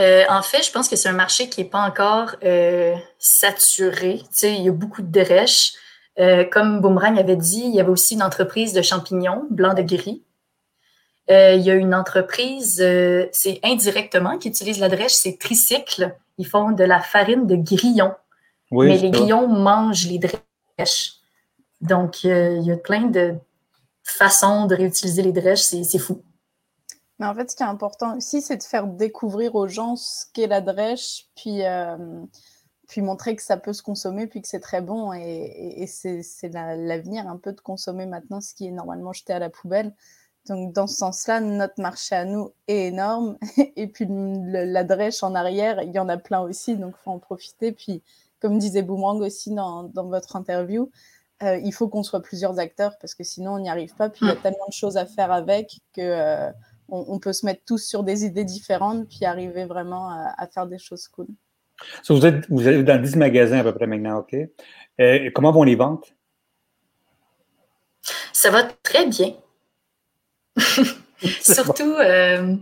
Euh, 0.00 0.24
en 0.28 0.42
fait, 0.42 0.64
je 0.64 0.72
pense 0.72 0.88
que 0.88 0.96
c'est 0.96 1.08
un 1.08 1.14
marché 1.14 1.48
qui 1.48 1.62
n'est 1.62 1.68
pas 1.68 1.86
encore 1.86 2.36
euh, 2.42 2.94
saturé. 3.18 4.22
il 4.42 4.62
y 4.62 4.68
a 4.68 4.72
beaucoup 4.72 5.02
de 5.02 5.10
drèches. 5.10 5.74
Euh, 6.18 6.44
comme 6.44 6.80
Boomerang 6.80 7.18
avait 7.18 7.36
dit, 7.36 7.62
il 7.64 7.74
y 7.74 7.80
avait 7.80 7.90
aussi 7.90 8.14
une 8.14 8.22
entreprise 8.22 8.72
de 8.72 8.82
champignons 8.82 9.46
blancs 9.50 9.76
de 9.76 9.82
gris. 9.82 10.24
il 11.28 11.60
y 11.60 11.70
a 11.70 11.74
une 11.74 11.94
entreprise, 11.94 12.76
c'est 13.32 13.60
indirectement, 13.62 14.38
qui 14.38 14.48
utilise 14.48 14.80
la 14.80 14.88
drèche, 14.88 15.12
c'est 15.12 15.38
Tricycle. 15.38 16.16
Ils 16.38 16.46
font 16.46 16.72
de 16.72 16.84
la 16.84 17.00
farine 17.00 17.46
de 17.46 17.56
grillons. 17.56 18.14
mais 18.72 18.96
les 18.96 19.10
grillons 19.10 19.46
mangent 19.46 20.06
les 20.08 20.18
drèches. 20.18 20.40
Donc, 21.80 22.24
il 22.24 22.62
y 22.62 22.72
a 22.72 22.76
plein 22.76 23.06
de 23.06 23.34
façons 24.02 24.66
de 24.66 24.74
réutiliser 24.74 25.22
les 25.22 25.32
drèches. 25.32 25.62
C'est 25.62 25.98
fou. 25.98 26.22
Mais 27.18 27.26
en 27.26 27.34
fait, 27.34 27.50
ce 27.50 27.56
qui 27.56 27.62
est 27.62 27.66
important 27.66 28.16
aussi, 28.16 28.40
c'est 28.40 28.56
de 28.56 28.62
faire 28.62 28.86
découvrir 28.86 29.54
aux 29.54 29.68
gens 29.68 29.94
ce 29.96 30.24
qu'est 30.32 30.46
la 30.46 30.62
drèche, 30.62 31.26
puis 31.36 31.64
euh, 31.66 31.96
puis 32.88 33.02
montrer 33.02 33.36
que 33.36 33.42
ça 33.42 33.56
peut 33.56 33.72
se 33.72 33.82
consommer, 33.82 34.26
puis 34.26 34.42
que 34.42 34.48
c'est 34.48 34.60
très 34.60 34.80
bon. 34.80 35.12
Et, 35.12 35.86
c'est 35.86 36.48
l'avenir 36.52 37.28
un 37.28 37.36
peu 37.36 37.52
de 37.52 37.60
consommer 37.60 38.04
maintenant 38.04 38.40
ce 38.40 38.52
qui 38.52 38.66
est 38.66 38.72
normalement 38.72 39.12
jeté 39.12 39.32
à 39.32 39.38
la 39.38 39.48
poubelle. 39.48 39.94
Donc, 40.48 40.72
dans 40.72 40.88
ce 40.88 40.96
sens-là, 40.96 41.40
notre 41.40 41.80
marché 41.80 42.16
à 42.16 42.24
nous 42.24 42.52
est 42.66 42.88
énorme. 42.88 43.38
Et 43.76 43.86
puis, 43.86 44.06
la 44.08 44.82
drèche 44.82 45.22
en 45.22 45.36
arrière, 45.36 45.82
il 45.82 45.92
y 45.92 46.00
en 46.00 46.08
a 46.08 46.16
plein 46.16 46.40
aussi, 46.40 46.76
donc 46.76 46.94
il 46.98 47.02
faut 47.04 47.12
en 47.12 47.20
profiter. 47.20 47.70
Puis, 47.70 48.02
comme 48.40 48.58
disait 48.58 48.82
Boomerang 48.82 49.20
aussi 49.20 49.54
dans, 49.54 49.84
dans 49.84 50.06
votre 50.06 50.36
interview, 50.36 50.90
euh, 51.42 51.58
il 51.64 51.72
faut 51.72 51.88
qu'on 51.88 52.02
soit 52.02 52.20
plusieurs 52.20 52.58
acteurs 52.58 52.98
parce 53.00 53.14
que 53.14 53.24
sinon, 53.24 53.54
on 53.54 53.58
n'y 53.60 53.70
arrive 53.70 53.94
pas. 53.94 54.10
Puis, 54.10 54.20
il 54.22 54.28
y 54.28 54.30
a 54.30 54.34
mm. 54.34 54.42
tellement 54.42 54.66
de 54.68 54.74
choses 54.74 54.96
à 54.96 55.06
faire 55.06 55.32
avec 55.32 55.78
que 55.94 56.00
euh, 56.00 56.50
on, 56.90 57.18
peut 57.18 57.32
se 57.32 57.46
mettre 57.46 57.62
tous 57.66 57.78
sur 57.78 58.02
des 58.02 58.24
idées 58.24 58.44
différentes, 58.44 59.08
puis 59.08 59.24
arriver 59.24 59.64
vraiment 59.64 60.10
à, 60.10 60.46
faire 60.48 60.66
des 60.66 60.78
choses 60.78 61.06
cool. 61.08 61.28
vous, 62.08 62.26
êtes, 62.26 62.48
vous 62.50 62.66
êtes 62.68 62.84
dans 62.84 63.00
10 63.00 63.16
magasins 63.16 63.60
à 63.60 63.62
peu 63.62 63.72
près 63.72 63.86
maintenant, 63.86 64.18
OK? 64.18 64.34
Euh, 65.00 65.30
comment 65.34 65.52
vont 65.52 65.62
les 65.62 65.76
ventes? 65.76 66.14
Ça 68.32 68.50
va 68.50 68.64
très 68.64 69.06
bien. 69.06 69.34
surtout, 71.42 71.94
euh, 71.94 72.56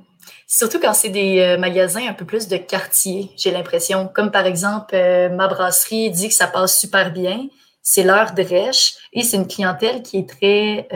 surtout 0.47 0.79
quand 0.81 0.95
c'est 0.95 1.09
des 1.09 1.41
euh, 1.41 1.59
magasins 1.59 2.07
un 2.09 2.15
peu 2.15 2.25
plus 2.25 2.49
de 2.49 2.57
quartier, 2.57 3.31
j'ai 3.37 3.51
l'impression. 3.51 4.09
Comme 4.09 4.31
par 4.31 4.47
exemple, 4.47 4.95
ma 4.95 5.49
brasserie 5.49 6.11
dit 6.11 6.29
que 6.29 6.35
ça 6.35 6.47
passe 6.47 6.79
super 6.79 7.13
bien. 7.13 7.49
C'est 7.83 8.03
l'heure 8.03 8.35
de 8.35 8.43
et 8.43 9.23
c'est 9.23 9.37
une 9.37 9.47
clientèle 9.47 10.03
qui 10.03 10.19
est 10.19 10.29
très 10.29 10.89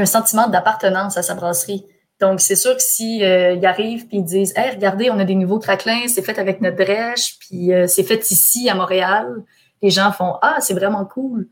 un 0.00 0.06
sentiment 0.06 0.48
d'appartenance 0.48 1.16
à 1.16 1.22
sa 1.22 1.34
brasserie. 1.34 1.86
Donc, 2.20 2.40
c'est 2.40 2.56
sûr 2.56 2.74
que 2.74 2.82
s'ils 2.82 3.20
si, 3.20 3.24
euh, 3.24 3.60
arrivent 3.62 4.06
et 4.10 4.16
ils 4.16 4.24
disent 4.24 4.52
Hey, 4.56 4.74
regardez, 4.74 5.10
on 5.10 5.18
a 5.18 5.24
des 5.24 5.34
nouveaux 5.34 5.58
craquelins, 5.58 6.08
c'est 6.08 6.22
fait 6.22 6.38
avec 6.38 6.60
notre 6.60 6.76
drèche, 6.76 7.38
puis 7.38 7.72
euh, 7.72 7.86
c'est 7.86 8.02
fait 8.02 8.30
ici 8.30 8.68
à 8.68 8.74
Montréal, 8.74 9.44
les 9.82 9.90
gens 9.90 10.10
font 10.10 10.34
Ah, 10.42 10.56
c'est 10.60 10.74
vraiment 10.74 11.04
cool. 11.04 11.48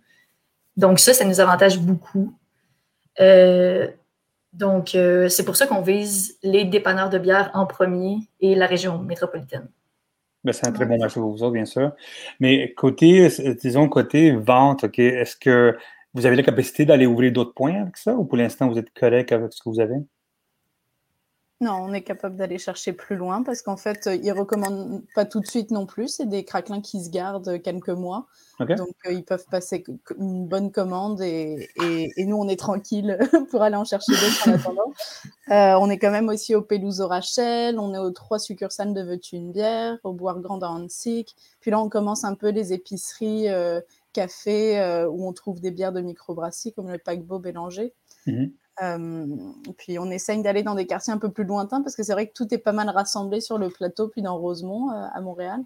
Donc, 0.76 0.98
ça, 0.98 1.14
ça 1.14 1.24
nous 1.24 1.40
avantage 1.40 1.78
beaucoup. 1.78 2.36
Euh, 3.20 3.88
donc, 4.56 4.90
c'est 4.92 5.44
pour 5.44 5.56
ça 5.56 5.66
qu'on 5.66 5.82
vise 5.82 6.38
les 6.42 6.64
dépanneurs 6.64 7.10
de 7.10 7.18
bière 7.18 7.50
en 7.54 7.66
premier 7.66 8.18
et 8.40 8.54
la 8.54 8.66
région 8.66 8.98
métropolitaine. 8.98 9.68
Ben, 10.44 10.52
c'est 10.52 10.66
un 10.66 10.72
très 10.72 10.86
bon 10.86 10.98
marché 10.98 11.18
pour 11.18 11.30
vous 11.30 11.42
autres, 11.42 11.54
bien 11.54 11.64
sûr. 11.64 11.92
Mais 12.38 12.72
côté, 12.74 13.28
disons, 13.60 13.88
côté 13.88 14.30
vente, 14.32 14.84
OK, 14.84 14.98
est-ce 14.98 15.36
que 15.36 15.76
vous 16.14 16.24
avez 16.24 16.36
la 16.36 16.42
capacité 16.42 16.84
d'aller 16.84 17.04
ouvrir 17.04 17.32
d'autres 17.32 17.52
points 17.52 17.80
avec 17.82 17.96
ça 17.96 18.14
ou 18.14 18.24
pour 18.24 18.38
l'instant, 18.38 18.68
vous 18.68 18.78
êtes 18.78 18.92
correct 18.94 19.32
avec 19.32 19.52
ce 19.52 19.62
que 19.62 19.68
vous 19.68 19.80
avez? 19.80 19.96
Non, 21.62 21.72
on 21.72 21.94
est 21.94 22.02
capable 22.02 22.36
d'aller 22.36 22.58
chercher 22.58 22.92
plus 22.92 23.16
loin 23.16 23.42
parce 23.42 23.62
qu'en 23.62 23.78
fait, 23.78 24.10
ils 24.12 24.26
ne 24.26 24.32
recommandent 24.32 25.02
pas 25.14 25.24
tout 25.24 25.40
de 25.40 25.46
suite 25.46 25.70
non 25.70 25.86
plus. 25.86 26.08
C'est 26.08 26.28
des 26.28 26.44
craquelins 26.44 26.82
qui 26.82 27.02
se 27.02 27.08
gardent 27.08 27.62
quelques 27.62 27.88
mois. 27.88 28.26
Donc, 28.60 28.94
euh, 29.06 29.12
ils 29.12 29.24
peuvent 29.24 29.46
passer 29.50 29.82
une 30.18 30.46
bonne 30.46 30.70
commande 30.70 31.22
et, 31.22 31.68
nous, 32.18 32.36
on 32.36 32.48
est 32.48 32.58
tranquille 32.58 33.18
pour 33.50 33.62
aller 33.62 33.76
en 33.76 33.84
chercher 33.84 34.12
d'autres 34.12 34.48
en 34.48 34.52
attendant. 34.52 34.92
Euh, 35.50 35.78
on 35.80 35.88
est 35.88 35.98
quand 35.98 36.10
même 36.10 36.28
aussi 36.28 36.54
au 36.54 36.60
Pelouse 36.60 37.00
au 37.00 37.08
Rachel. 37.08 37.78
On 37.78 37.94
est 37.94 37.98
aux 37.98 38.10
trois 38.10 38.38
succursales 38.38 38.92
de 38.92 39.00
Veux-tu 39.00 39.36
une 39.36 39.52
bière, 39.52 39.96
au 40.04 40.12
Boire 40.12 40.40
Grand 40.40 40.62
à 40.62 40.68
Hansik. 40.68 41.36
Puis 41.60 41.70
là, 41.70 41.80
on 41.80 41.88
commence 41.88 42.24
un 42.24 42.34
peu 42.34 42.50
les 42.50 42.72
épiceries 42.72 43.48
euh, 43.48 43.80
café 44.12 44.78
euh, 44.78 45.08
où 45.08 45.28
on 45.28 45.32
trouve 45.32 45.60
des 45.60 45.70
bières 45.70 45.92
de 45.92 46.00
microbrasserie 46.00 46.72
comme 46.72 46.90
le 46.90 46.98
paquebot 46.98 47.38
Bélanger. 47.38 47.94
Mhm. 48.26 48.52
Euh, 48.82 49.26
puis 49.78 49.98
on 49.98 50.10
essaye 50.10 50.42
d'aller 50.42 50.62
dans 50.62 50.74
des 50.74 50.86
quartiers 50.86 51.12
un 51.12 51.18
peu 51.18 51.30
plus 51.30 51.44
lointains 51.44 51.82
parce 51.82 51.96
que 51.96 52.02
c'est 52.02 52.12
vrai 52.12 52.26
que 52.26 52.34
tout 52.34 52.52
est 52.52 52.58
pas 52.58 52.72
mal 52.72 52.88
rassemblé 52.90 53.40
sur 53.40 53.58
le 53.58 53.70
plateau, 53.70 54.08
puis 54.08 54.22
dans 54.22 54.38
Rosemont 54.38 54.90
euh, 54.90 55.06
à 55.12 55.20
Montréal. 55.20 55.60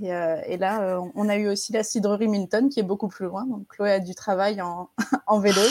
Et, 0.00 0.56
là, 0.58 1.02
on 1.16 1.28
a 1.28 1.36
eu 1.36 1.48
aussi 1.48 1.72
la 1.72 1.82
cidrerie 1.82 2.28
Minton 2.28 2.68
qui 2.68 2.78
est 2.78 2.84
beaucoup 2.84 3.08
plus 3.08 3.26
loin. 3.26 3.44
Donc 3.46 3.66
Chloé 3.66 3.90
a 3.90 3.98
du 3.98 4.14
travail 4.14 4.62
en, 4.62 4.88
vélo. 5.40 5.60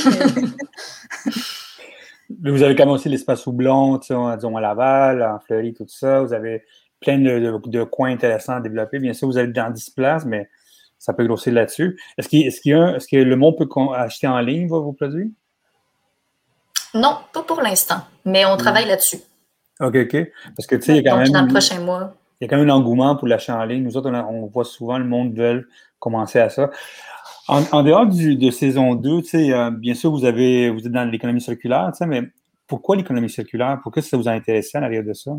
Mais... 2.41 2.51
vous 2.51 2.61
avez 2.61 2.75
quand 2.75 2.83
même 2.83 2.95
aussi 2.95 3.07
l'espace 3.07 3.47
houblon, 3.47 3.95
disons 3.95 4.27
à 4.27 4.61
Laval, 4.61 5.23
en 5.23 5.39
Fleury, 5.39 5.73
tout 5.73 5.87
ça. 5.87 6.21
Vous 6.21 6.33
avez 6.33 6.65
plein 6.99 7.19
de, 7.19 7.83
coins 7.83 8.11
intéressants 8.11 8.55
à 8.55 8.61
développer. 8.61 8.99
Bien 8.99 9.13
sûr, 9.13 9.27
vous 9.27 9.37
êtes 9.37 9.53
dans 9.53 9.71
10 9.71 9.91
places, 9.91 10.25
mais 10.25 10.49
ça 10.97 11.13
peut 11.13 11.25
grossir 11.25 11.53
là-dessus. 11.53 11.99
Est-ce 12.17 13.07
que 13.07 13.17
le 13.17 13.35
monde 13.35 13.57
peut 13.57 13.67
acheter 13.95 14.27
en 14.27 14.39
ligne 14.39 14.67
vos, 14.67 14.93
produits? 14.93 15.33
Non, 16.99 17.17
pas 17.33 17.43
pour 17.43 17.61
l'instant, 17.61 18.01
mais 18.25 18.45
on 18.45 18.57
travaille 18.57 18.87
là-dessus. 18.87 19.19
OK, 19.79 19.95
OK. 19.95 20.17
Parce 20.55 20.67
que, 20.67 20.75
tu 20.75 20.81
sais, 20.83 20.97
il 20.97 21.03
y 21.03 21.07
a 21.07 21.11
quand 21.11 21.17
même. 21.17 21.29
Dans 21.29 21.43
le 21.43 21.47
prochain 21.47 21.79
mois. 21.79 22.13
Il 22.39 22.45
y 22.45 22.47
a 22.47 22.49
quand 22.49 22.57
même 22.57 22.69
un 22.69 22.73
engouement 22.73 23.15
pour 23.15 23.27
l'achat 23.27 23.57
en 23.57 23.63
ligne. 23.63 23.83
Nous 23.83 23.97
autres, 23.97 24.09
on, 24.11 24.45
voit 24.47 24.65
souvent 24.65 24.97
le 24.97 25.05
monde 25.05 25.35
veut 25.35 25.67
commencer 25.99 26.39
à 26.39 26.49
ça. 26.49 26.69
En, 27.47 27.81
dehors 27.81 28.05
de 28.05 28.51
saison 28.51 28.93
2, 28.93 29.21
tu 29.21 29.29
sais, 29.29 29.53
euh, 29.53 29.71
bien 29.71 29.93
sûr, 29.93 30.11
vous, 30.11 30.25
avez, 30.25 30.69
vous 30.69 30.79
êtes 30.79 30.91
dans 30.91 31.09
l'économie 31.09 31.39
circulaire, 31.39 31.89
tu 31.93 31.99
sais, 31.99 32.05
mais 32.05 32.23
pourquoi 32.67 32.97
l'économie 32.97 33.29
circulaire? 33.29 33.79
Pourquoi 33.81 34.01
ça 34.01 34.17
vous 34.17 34.27
a 34.27 34.31
intéressé 34.31 34.77
à 34.77 34.81
l'arrière 34.81 35.03
de 35.03 35.13
ça? 35.13 35.31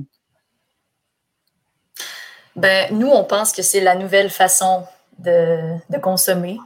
Ben, 2.57 2.93
nous, 2.93 3.09
on 3.09 3.25
pense 3.25 3.53
que 3.53 3.63
c'est 3.63 3.81
la 3.81 3.95
nouvelle 3.95 4.31
façon 4.31 4.85
de, 5.19 5.99
consommer, 6.01 6.59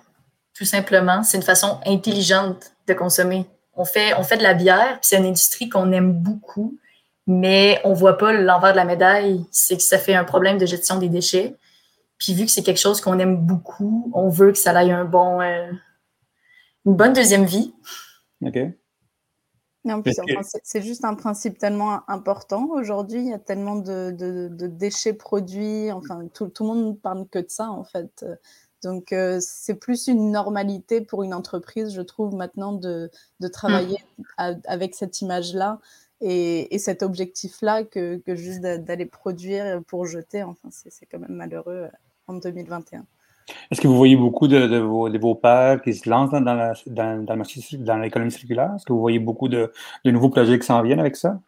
tout 0.55 0.65
simplement. 0.65 1.23
C'est 1.23 1.37
une 1.37 1.43
façon 1.43 1.81
intelligente 1.85 2.73
de 2.87 2.95
consommer. 2.95 3.45
On 3.75 3.85
fait, 3.85 4.15
on 4.15 4.23
fait 4.23 4.37
de 4.37 4.43
la 4.43 4.55
bière, 4.55 4.99
c'est 5.03 5.17
une 5.17 5.25
industrie 5.25 5.69
qu'on 5.69 5.93
aime 5.93 6.13
beaucoup, 6.13 6.79
mais 7.27 7.81
on 7.85 7.93
voit 7.93 8.19
pas 8.19 8.33
l'envers 8.33 8.73
de 8.73 8.77
la 8.77 8.85
médaille, 8.85 9.45
c'est 9.51 9.77
que 9.77 9.83
ça 9.83 9.99
fait 9.99 10.15
un 10.15 10.25
problème 10.25 10.59
de 10.59 10.67
gestion 10.67 10.99
des 10.99 11.09
déchets. 11.09 11.57
Puis 12.19 12.35
vu 12.35 12.45
que 12.45 12.51
c'est 12.51 12.63
quelque 12.63 12.81
chose 12.81 13.01
qu'on 13.01 13.19
aime 13.19 13.37
beaucoup, 13.37 14.11
on 14.15 14.29
veut 14.29 14.53
que 14.53 14.59
ça 14.59 14.73
ait 14.85 14.91
un 14.91 15.05
bon, 15.05 15.41
euh, 15.41 15.71
une 16.85 16.95
bonne 16.95 17.13
deuxième 17.13 17.45
vie. 17.45 17.75
OK. 18.45 18.59
c'est 20.63 20.83
juste 20.83 21.05
un 21.05 21.15
principe 21.15 21.59
tellement 21.59 22.09
important 22.09 22.69
aujourd'hui. 22.71 23.21
Il 23.21 23.29
y 23.29 23.33
a 23.33 23.39
tellement 23.39 23.77
de, 23.77 24.67
déchets 24.67 25.15
produits. 25.15 25.91
Enfin, 25.91 26.29
tout, 26.35 26.49
tout, 26.49 26.65
le 26.65 26.69
monde 26.69 26.87
ne 26.89 26.93
parle 26.93 27.27
que 27.29 27.39
de 27.39 27.49
ça, 27.49 27.71
en 27.71 27.85
fait. 27.85 28.25
Donc, 28.83 29.13
euh, 29.13 29.39
c'est 29.41 29.75
plus 29.75 30.09
une 30.09 30.31
normalité 30.33 31.01
pour 31.01 31.23
une 31.23 31.35
entreprise, 31.35 31.95
je 31.95 32.03
trouve, 32.03 32.35
maintenant 32.35 32.73
de, 32.73 33.11
travailler 33.53 33.99
mmh. 34.19 34.53
avec 34.67 34.95
cette 34.95 35.21
image-là 35.21 35.79
et, 36.21 36.79
cet 36.79 37.03
objectif-là 37.03 37.85
que, 37.85 38.17
que, 38.19 38.35
juste 38.35 38.61
d'aller 38.61 39.07
produire 39.07 39.83
pour 39.87 40.07
jeter. 40.07 40.43
Enfin, 40.43 40.69
c'est 40.71 41.07
quand 41.07 41.19
même 41.19 41.35
malheureux 41.35 41.89
euh, 41.89 41.89
en 42.27 42.35
2021. 42.35 43.05
Est-ce 43.71 43.81
que 43.81 43.89
vous 43.89 43.97
voyez 43.97 44.17
beaucoup 44.17 44.49
de, 44.49 44.79
vos, 44.79 45.09
de 45.09 45.19
vos 45.19 45.35
pairs 45.35 45.83
qui 45.83 45.95
se 45.95 46.09
lancent 46.09 46.31
dans, 46.31 46.75
dans, 46.87 47.25
dans 47.25 47.99
l'économie 47.99 48.31
circulaire? 48.31 48.73
Est-ce 48.77 48.87
que 48.87 48.93
vous 48.93 49.01
voyez 49.01 49.19
beaucoup 49.19 49.49
de, 49.49 49.73
nouveaux 50.05 50.31
projets 50.31 50.59
qui 50.59 50.67
s'en 50.67 50.83
viennent 50.83 51.01
avec 51.01 51.17
ça? 51.17 51.41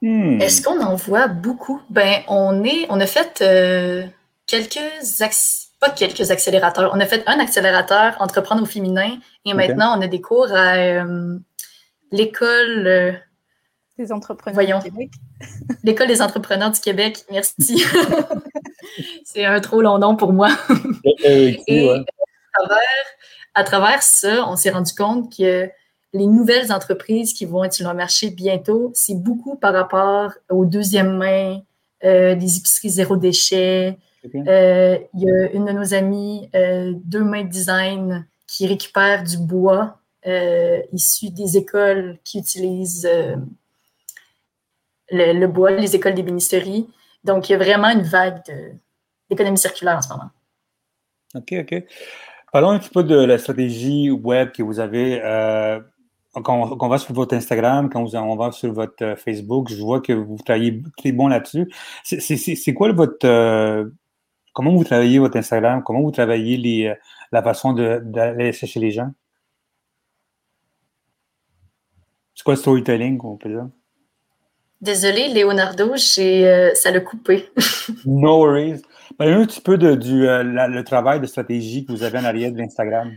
Hmm. 0.00 0.40
Est-ce 0.40 0.62
qu'on 0.62 0.80
en 0.80 0.94
voit 0.94 1.28
beaucoup? 1.28 1.80
Ben, 1.90 2.22
on 2.28 2.62
est, 2.64 2.86
on 2.88 3.00
a 3.00 3.06
fait 3.06 3.42
euh, 3.42 4.06
quelques, 4.46 4.78
pas 5.80 5.90
quelques 5.90 6.30
accélérateurs. 6.30 6.92
On 6.94 7.00
a 7.00 7.06
fait 7.06 7.24
un 7.26 7.38
accélérateur 7.40 8.16
entreprendre 8.20 8.62
au 8.62 8.66
féminin 8.66 9.18
et 9.44 9.54
maintenant 9.54 9.98
on 9.98 10.02
a 10.02 10.06
des 10.06 10.20
cours 10.20 10.52
à 10.52 10.76
euh, 10.76 11.38
l'école. 12.12 12.86
Euh, 12.86 13.12
des 13.98 14.12
entrepreneurs 14.12 14.78
du 14.78 14.90
Québec. 14.90 15.10
L'École 15.82 16.06
des 16.06 16.22
entrepreneurs 16.22 16.70
du 16.70 16.80
Québec, 16.80 17.24
merci. 17.30 17.84
c'est 19.24 19.44
un 19.44 19.60
trop 19.60 19.82
long 19.82 19.98
nom 19.98 20.14
pour 20.14 20.32
moi. 20.32 20.50
Et 21.24 21.58
à, 23.54 23.64
travers, 23.64 24.02
ça, 24.02 24.48
on 24.48 24.54
s'est 24.54 24.70
rendu 24.70 24.92
compte 24.94 25.36
que 25.36 25.68
les 26.12 26.26
nouvelles 26.26 26.72
entreprises 26.72 27.34
qui 27.34 27.44
vont 27.44 27.64
être 27.64 27.74
sur 27.74 27.88
le 27.88 27.94
marché 27.94 28.30
bientôt, 28.30 28.90
c'est 28.94 29.14
beaucoup 29.14 29.56
par 29.56 29.74
rapport 29.74 30.32
aux 30.48 30.64
deuxième 30.64 31.16
main, 31.16 31.60
euh, 32.04 32.34
des 32.34 32.58
épiceries 32.58 32.90
zéro 32.90 33.16
déchet. 33.16 33.98
Euh, 34.34 34.98
il 35.14 35.20
y 35.20 35.30
a 35.30 35.50
une 35.52 35.66
de 35.66 35.72
nos 35.72 35.94
amies, 35.94 36.48
euh, 36.54 36.92
Deux 37.04 37.24
Mains 37.24 37.44
Design, 37.44 38.26
qui 38.46 38.66
récupère 38.66 39.24
du 39.24 39.38
bois 39.38 39.94
issu 40.92 41.30
des 41.30 41.56
écoles 41.56 42.18
qui 42.22 42.38
utilisent 42.38 43.08
le, 45.10 45.46
bois, 45.46 45.70
les 45.70 45.96
écoles 45.96 46.12
d'ébénisterie. 46.12 46.86
Donc, 47.24 47.48
il 47.48 47.52
y 47.52 47.54
a 47.54 47.58
vraiment 47.58 47.88
une 47.88 48.02
vague 48.02 48.42
d'économie 49.30 49.56
circulaire 49.56 49.96
en 49.96 50.02
ce 50.02 50.10
moment. 50.10 50.30
OK, 51.34 51.54
OK. 51.60 51.84
Parlons 52.52 52.70
un 52.70 52.78
petit 52.78 52.90
peu 52.90 53.04
de 53.04 53.16
la 53.16 53.38
stratégie 53.38 54.10
web 54.10 54.52
que 54.52 54.62
vous 54.62 54.80
avez. 54.80 55.20
Euh, 55.22 55.80
quand, 56.42 56.76
on, 56.80 56.88
va 56.88 56.98
sur 56.98 57.14
votre 57.14 57.34
Instagram, 57.34 57.88
quand 57.90 58.04
on 58.14 58.36
va 58.36 58.52
sur 58.52 58.72
votre 58.72 59.02
euh, 59.04 59.16
Facebook, 59.16 59.68
je 59.70 59.80
vois 59.82 60.00
que 60.00 60.12
vous 60.12 60.36
travaillez 60.44 60.82
très 60.96 61.12
bon 61.12 61.28
là-dessus. 61.28 61.70
C'est 62.04 62.74
quoi 62.74 62.92
votre. 62.92 63.26
Euh, 63.26 63.88
comment 64.52 64.74
vous 64.74 64.84
travaillez 64.84 65.18
votre 65.18 65.36
Instagram? 65.36 65.82
Comment 65.84 66.02
vous 66.02 66.10
travaillez 66.10 66.56
les, 66.56 66.94
la 67.32 67.42
façon 67.42 67.72
d'aller 67.72 68.52
chercher 68.52 68.80
les 68.80 68.90
gens? 68.90 69.10
C'est 72.34 72.44
quoi 72.44 72.54
le 72.54 72.60
storytelling, 72.60 73.18
on 73.24 73.36
peut 73.36 73.48
dire? 73.48 73.68
Désolé, 74.80 75.34
Leonardo, 75.34 75.92
euh, 76.18 76.74
ça 76.74 76.90
l'a 76.92 77.00
coupé. 77.00 77.48
no 78.06 78.44
worries. 78.44 78.82
Parlez-nous 79.16 79.40
un 79.40 79.46
petit 79.46 79.60
peu 79.60 79.76
de, 79.76 79.96
du 79.96 80.22
le 80.22 80.82
travail 80.82 81.20
de 81.20 81.26
stratégie 81.26 81.84
que 81.84 81.90
vous 81.90 82.04
avez 82.04 82.18
en 82.18 82.24
arrière 82.24 82.52
de 82.52 82.58
l'Instagram. 82.58 83.10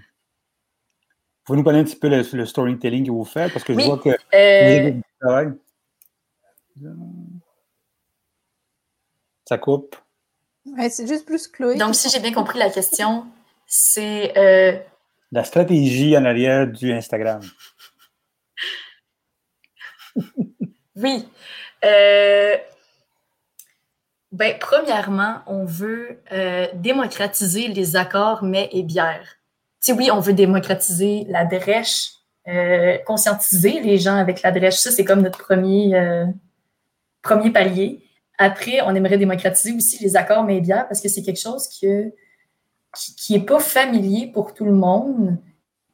Vous 1.51 1.57
nous 1.57 1.63
parler 1.65 1.79
un 1.79 1.83
petit 1.83 1.97
peu 1.97 2.07
le, 2.07 2.45
storytelling 2.45 3.07
que 3.07 3.11
vous 3.11 3.25
faites? 3.25 3.51
Parce 3.51 3.65
que 3.65 3.77
je 3.77 3.85
vois 3.85 3.97
que 3.97 4.07
vous 4.07 4.15
avez 4.31 4.91
du 4.91 5.03
travail. 5.19 5.51
Ça 9.43 9.57
coupe. 9.57 9.97
c'est 10.89 11.07
juste 11.07 11.25
plus 11.25 11.49
Chloé. 11.49 11.75
Donc, 11.75 11.95
si 11.95 12.09
j'ai 12.09 12.21
bien 12.21 12.31
compris 12.31 12.57
la 12.57 12.69
question, 12.69 13.25
c'est. 13.67 14.31
Euh, 14.37 14.79
la 15.33 15.43
stratégie 15.43 16.17
en 16.17 16.23
arrière 16.23 16.67
du 16.67 16.93
Instagram. 16.93 17.41
oui. 20.95 21.27
Euh, 21.83 22.55
ben, 24.31 24.57
premièrement, 24.57 25.41
on 25.47 25.65
veut 25.65 26.21
euh, 26.31 26.67
démocratiser 26.75 27.67
les 27.67 27.97
accords 27.97 28.41
mets 28.41 28.69
et 28.71 28.83
bières. 28.83 29.40
Si 29.81 29.91
oui, 29.91 30.09
on 30.11 30.19
veut 30.19 30.33
démocratiser 30.33 31.25
la 31.27 31.43
drèche, 31.43 32.11
conscientiser 33.05 33.81
les 33.81 33.97
gens 33.97 34.15
avec 34.15 34.41
la 34.41 34.51
drèche. 34.51 34.75
Ça, 34.75 34.91
c'est 34.91 35.03
comme 35.03 35.21
notre 35.21 35.39
premier, 35.39 35.91
premier 37.21 37.51
palier. 37.51 38.03
Après, 38.37 38.81
on 38.81 38.95
aimerait 38.95 39.17
démocratiser 39.17 39.75
aussi 39.75 40.01
les 40.03 40.15
accords 40.15 40.45
bières 40.45 40.87
parce 40.87 41.01
que 41.01 41.09
c'est 41.09 41.23
quelque 41.23 41.39
chose 41.39 41.67
que 41.81 42.13
qui 42.95 43.33
n'est 43.33 43.45
pas 43.45 43.59
familier 43.59 44.27
pour 44.27 44.53
tout 44.53 44.65
le 44.65 44.73
monde, 44.73 45.37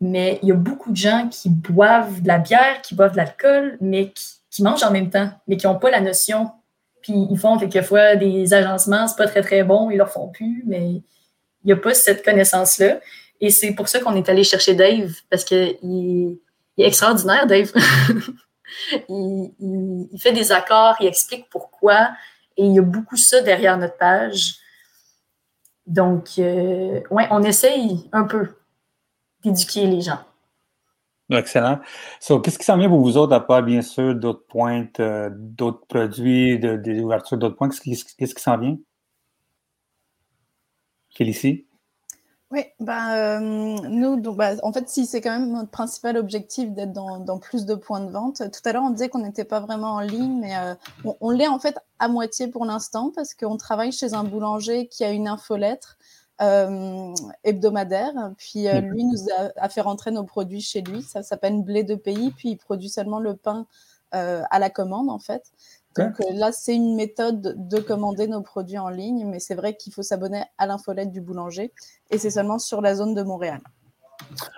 mais 0.01 0.39
il 0.41 0.49
y 0.49 0.51
a 0.51 0.55
beaucoup 0.55 0.91
de 0.91 0.97
gens 0.97 1.27
qui 1.29 1.49
boivent 1.49 2.21
de 2.21 2.27
la 2.27 2.39
bière, 2.39 2.81
qui 2.81 2.95
boivent 2.95 3.11
de 3.11 3.17
l'alcool, 3.17 3.77
mais 3.81 4.11
qui, 4.49 4.63
mangent 4.63 4.83
en 4.83 4.91
même 4.91 5.11
temps, 5.11 5.29
mais 5.47 5.55
qui 5.55 5.67
n'ont 5.67 5.77
pas 5.77 5.91
la 5.91 6.01
notion. 6.01 6.49
Puis 7.03 7.13
ils 7.29 7.37
font 7.37 7.59
quelquefois 7.59 8.15
des 8.15 8.55
agencements, 8.55 9.07
c'est 9.07 9.15
pas 9.15 9.27
très 9.27 9.41
très 9.41 9.63
bon, 9.63 9.91
ils 9.91 9.97
leur 9.97 10.09
font 10.09 10.29
plus, 10.29 10.63
mais 10.65 10.93
il 10.93 11.03
n'y 11.65 11.73
a 11.73 11.75
pas 11.77 11.93
cette 11.93 12.25
connaissance-là. 12.25 12.99
Et 13.39 13.49
c'est 13.49 13.73
pour 13.73 13.87
ça 13.87 13.99
qu'on 13.99 14.15
est 14.15 14.29
allé 14.29 14.43
chercher 14.43 14.73
Dave, 14.73 15.13
parce 15.29 15.43
qu'il 15.43 15.77
il 15.83 16.39
est 16.77 16.87
extraordinaire, 16.87 17.47
Dave. 17.47 17.71
il, 19.09 20.19
fait 20.19 20.31
des 20.31 20.51
accords, 20.51 20.95
il 20.99 21.07
explique 21.07 21.49
pourquoi, 21.49 22.09
et 22.55 22.65
il 22.65 22.73
y 22.73 22.79
a 22.79 22.83
beaucoup 22.83 23.17
ça 23.17 23.41
derrière 23.41 23.77
notre 23.77 23.97
page. 23.97 24.55
Donc, 25.85 26.31
euh, 26.39 27.01
ouais, 27.11 27.27
on 27.31 27.43
essaye 27.43 28.09
un 28.11 28.23
peu 28.23 28.49
d'éduquer 29.43 29.85
les 29.87 30.01
gens. 30.01 30.19
Excellent. 31.29 31.79
qu'est-ce 32.19 32.57
qui 32.57 32.63
s'en 32.63 32.77
vient 32.77 32.87
pour 32.87 33.01
vous 33.01 33.17
autres, 33.17 33.33
à 33.33 33.41
part 33.41 33.61
bien 33.61 33.81
sûr 33.81 34.15
d'autres 34.15 34.45
pointes, 34.47 34.99
euh, 35.01 35.29
d'autres 35.33 35.85
produits, 35.85 36.57
des 36.57 36.99
ouvertures 37.01 37.37
d'autres 37.37 37.55
points? 37.55 37.69
Qu'est-ce 37.69 38.33
qui 38.33 38.41
s'en 38.41 38.57
vient? 38.57 38.77
Félicie? 41.13 41.66
Oui, 42.49 42.61
bah, 42.79 43.41
nous, 43.41 44.21
donc, 44.21 44.37
bah, 44.37 44.51
en 44.63 44.71
fait, 44.71 44.87
si 44.87 45.05
c'est 45.05 45.19
quand 45.19 45.37
même 45.37 45.51
notre 45.51 45.69
principal 45.69 46.15
objectif 46.15 46.71
d'être 46.71 46.93
dans, 46.93 47.39
plus 47.39 47.65
de 47.65 47.75
points 47.75 47.99
de 47.99 48.09
vente. 48.09 48.37
Tout 48.37 48.69
à 48.69 48.71
l'heure, 48.71 48.83
on 48.83 48.91
disait 48.91 49.09
qu'on 49.09 49.19
n'était 49.19 49.43
pas 49.43 49.59
vraiment 49.59 49.95
en 49.95 49.99
ligne, 49.99 50.39
mais 50.39 50.55
euh, 50.57 50.73
on, 51.19 51.29
l'est 51.31 51.49
en 51.49 51.59
fait 51.59 51.77
à 51.99 52.07
moitié 52.07 52.47
pour 52.47 52.63
l'instant 52.65 53.11
parce 53.13 53.33
qu'on 53.33 53.57
travaille 53.57 53.91
chez 53.91 54.13
un 54.13 54.23
boulanger 54.23 54.87
qui 54.87 55.03
a 55.03 55.11
une 55.11 55.27
infolettre 55.27 55.97
hebdomadaire. 57.43 58.13
Puis 58.37 58.67
euh, 58.67 58.79
lui 58.79 59.03
nous 59.03 59.25
a, 59.57 59.69
fait 59.69 59.81
rentrer 59.81 60.11
nos 60.11 60.23
produits 60.23 60.61
chez 60.61 60.81
lui. 60.81 61.01
Ça 61.01 61.23
s'appelle 61.23 61.61
Blé 61.63 61.83
de 61.83 61.95
pays. 61.95 62.31
Puis 62.31 62.49
il 62.51 62.57
produit 62.57 62.89
seulement 62.89 63.19
le 63.19 63.35
pain 63.35 63.65
euh, 63.65 63.65
à 64.11 64.59
la 64.59 64.69
commande, 64.69 65.09
en 65.09 65.19
fait. 65.19 65.43
Donc 65.97 66.19
euh, 66.21 66.33
là, 66.33 66.51
c'est 66.51 66.75
une 66.75 66.95
méthode 66.95 67.55
de 67.57 67.79
commander 67.79 68.27
nos 68.27 68.41
produits 68.41 68.77
en 68.77 68.89
ligne, 68.89 69.25
mais 69.25 69.39
c'est 69.39 69.55
vrai 69.55 69.75
qu'il 69.75 69.93
faut 69.93 70.03
s'abonner 70.03 70.43
à 70.57 70.67
l'infolette 70.67 71.11
du 71.11 71.21
boulanger 71.21 71.73
et 72.11 72.17
c'est 72.17 72.29
seulement 72.29 72.59
sur 72.59 72.81
la 72.81 72.95
zone 72.95 73.15
de 73.15 73.23
Montréal. 73.23 73.59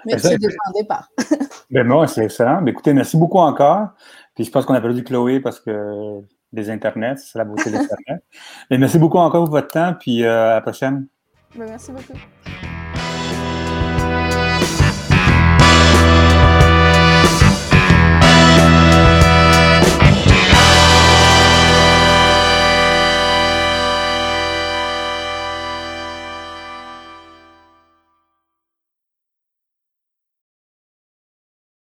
Mais 0.05 0.17
c'est 0.17 0.37
déjà 0.37 0.57
un 0.67 0.79
départ. 0.79 1.09
ben 1.71 1.87
non, 1.87 2.05
c'est 2.07 2.23
excellent. 2.23 2.61
Ben, 2.61 2.69
écoutez, 2.69 2.93
merci 2.93 3.17
beaucoup 3.17 3.39
encore. 3.39 3.89
Puis 4.35 4.45
je 4.45 4.51
pense 4.51 4.65
qu'on 4.65 4.73
a 4.73 4.81
perdu 4.81 5.03
Chloé 5.03 5.39
parce 5.39 5.59
que 5.59 6.21
des 6.51 6.69
internets, 6.69 7.17
c'est 7.17 7.37
la 7.37 7.45
beauté 7.45 7.69
des 7.69 7.77
internets. 7.77 8.23
Ben, 8.69 8.79
merci 8.79 8.97
beaucoup 8.97 9.17
encore 9.17 9.45
pour 9.45 9.51
votre 9.51 9.67
temps, 9.67 9.93
puis 9.99 10.23
euh, 10.23 10.51
à 10.51 10.55
la 10.55 10.61
prochaine. 10.61 11.07
Ben, 11.55 11.65
merci 11.65 11.91
beaucoup. 11.91 12.13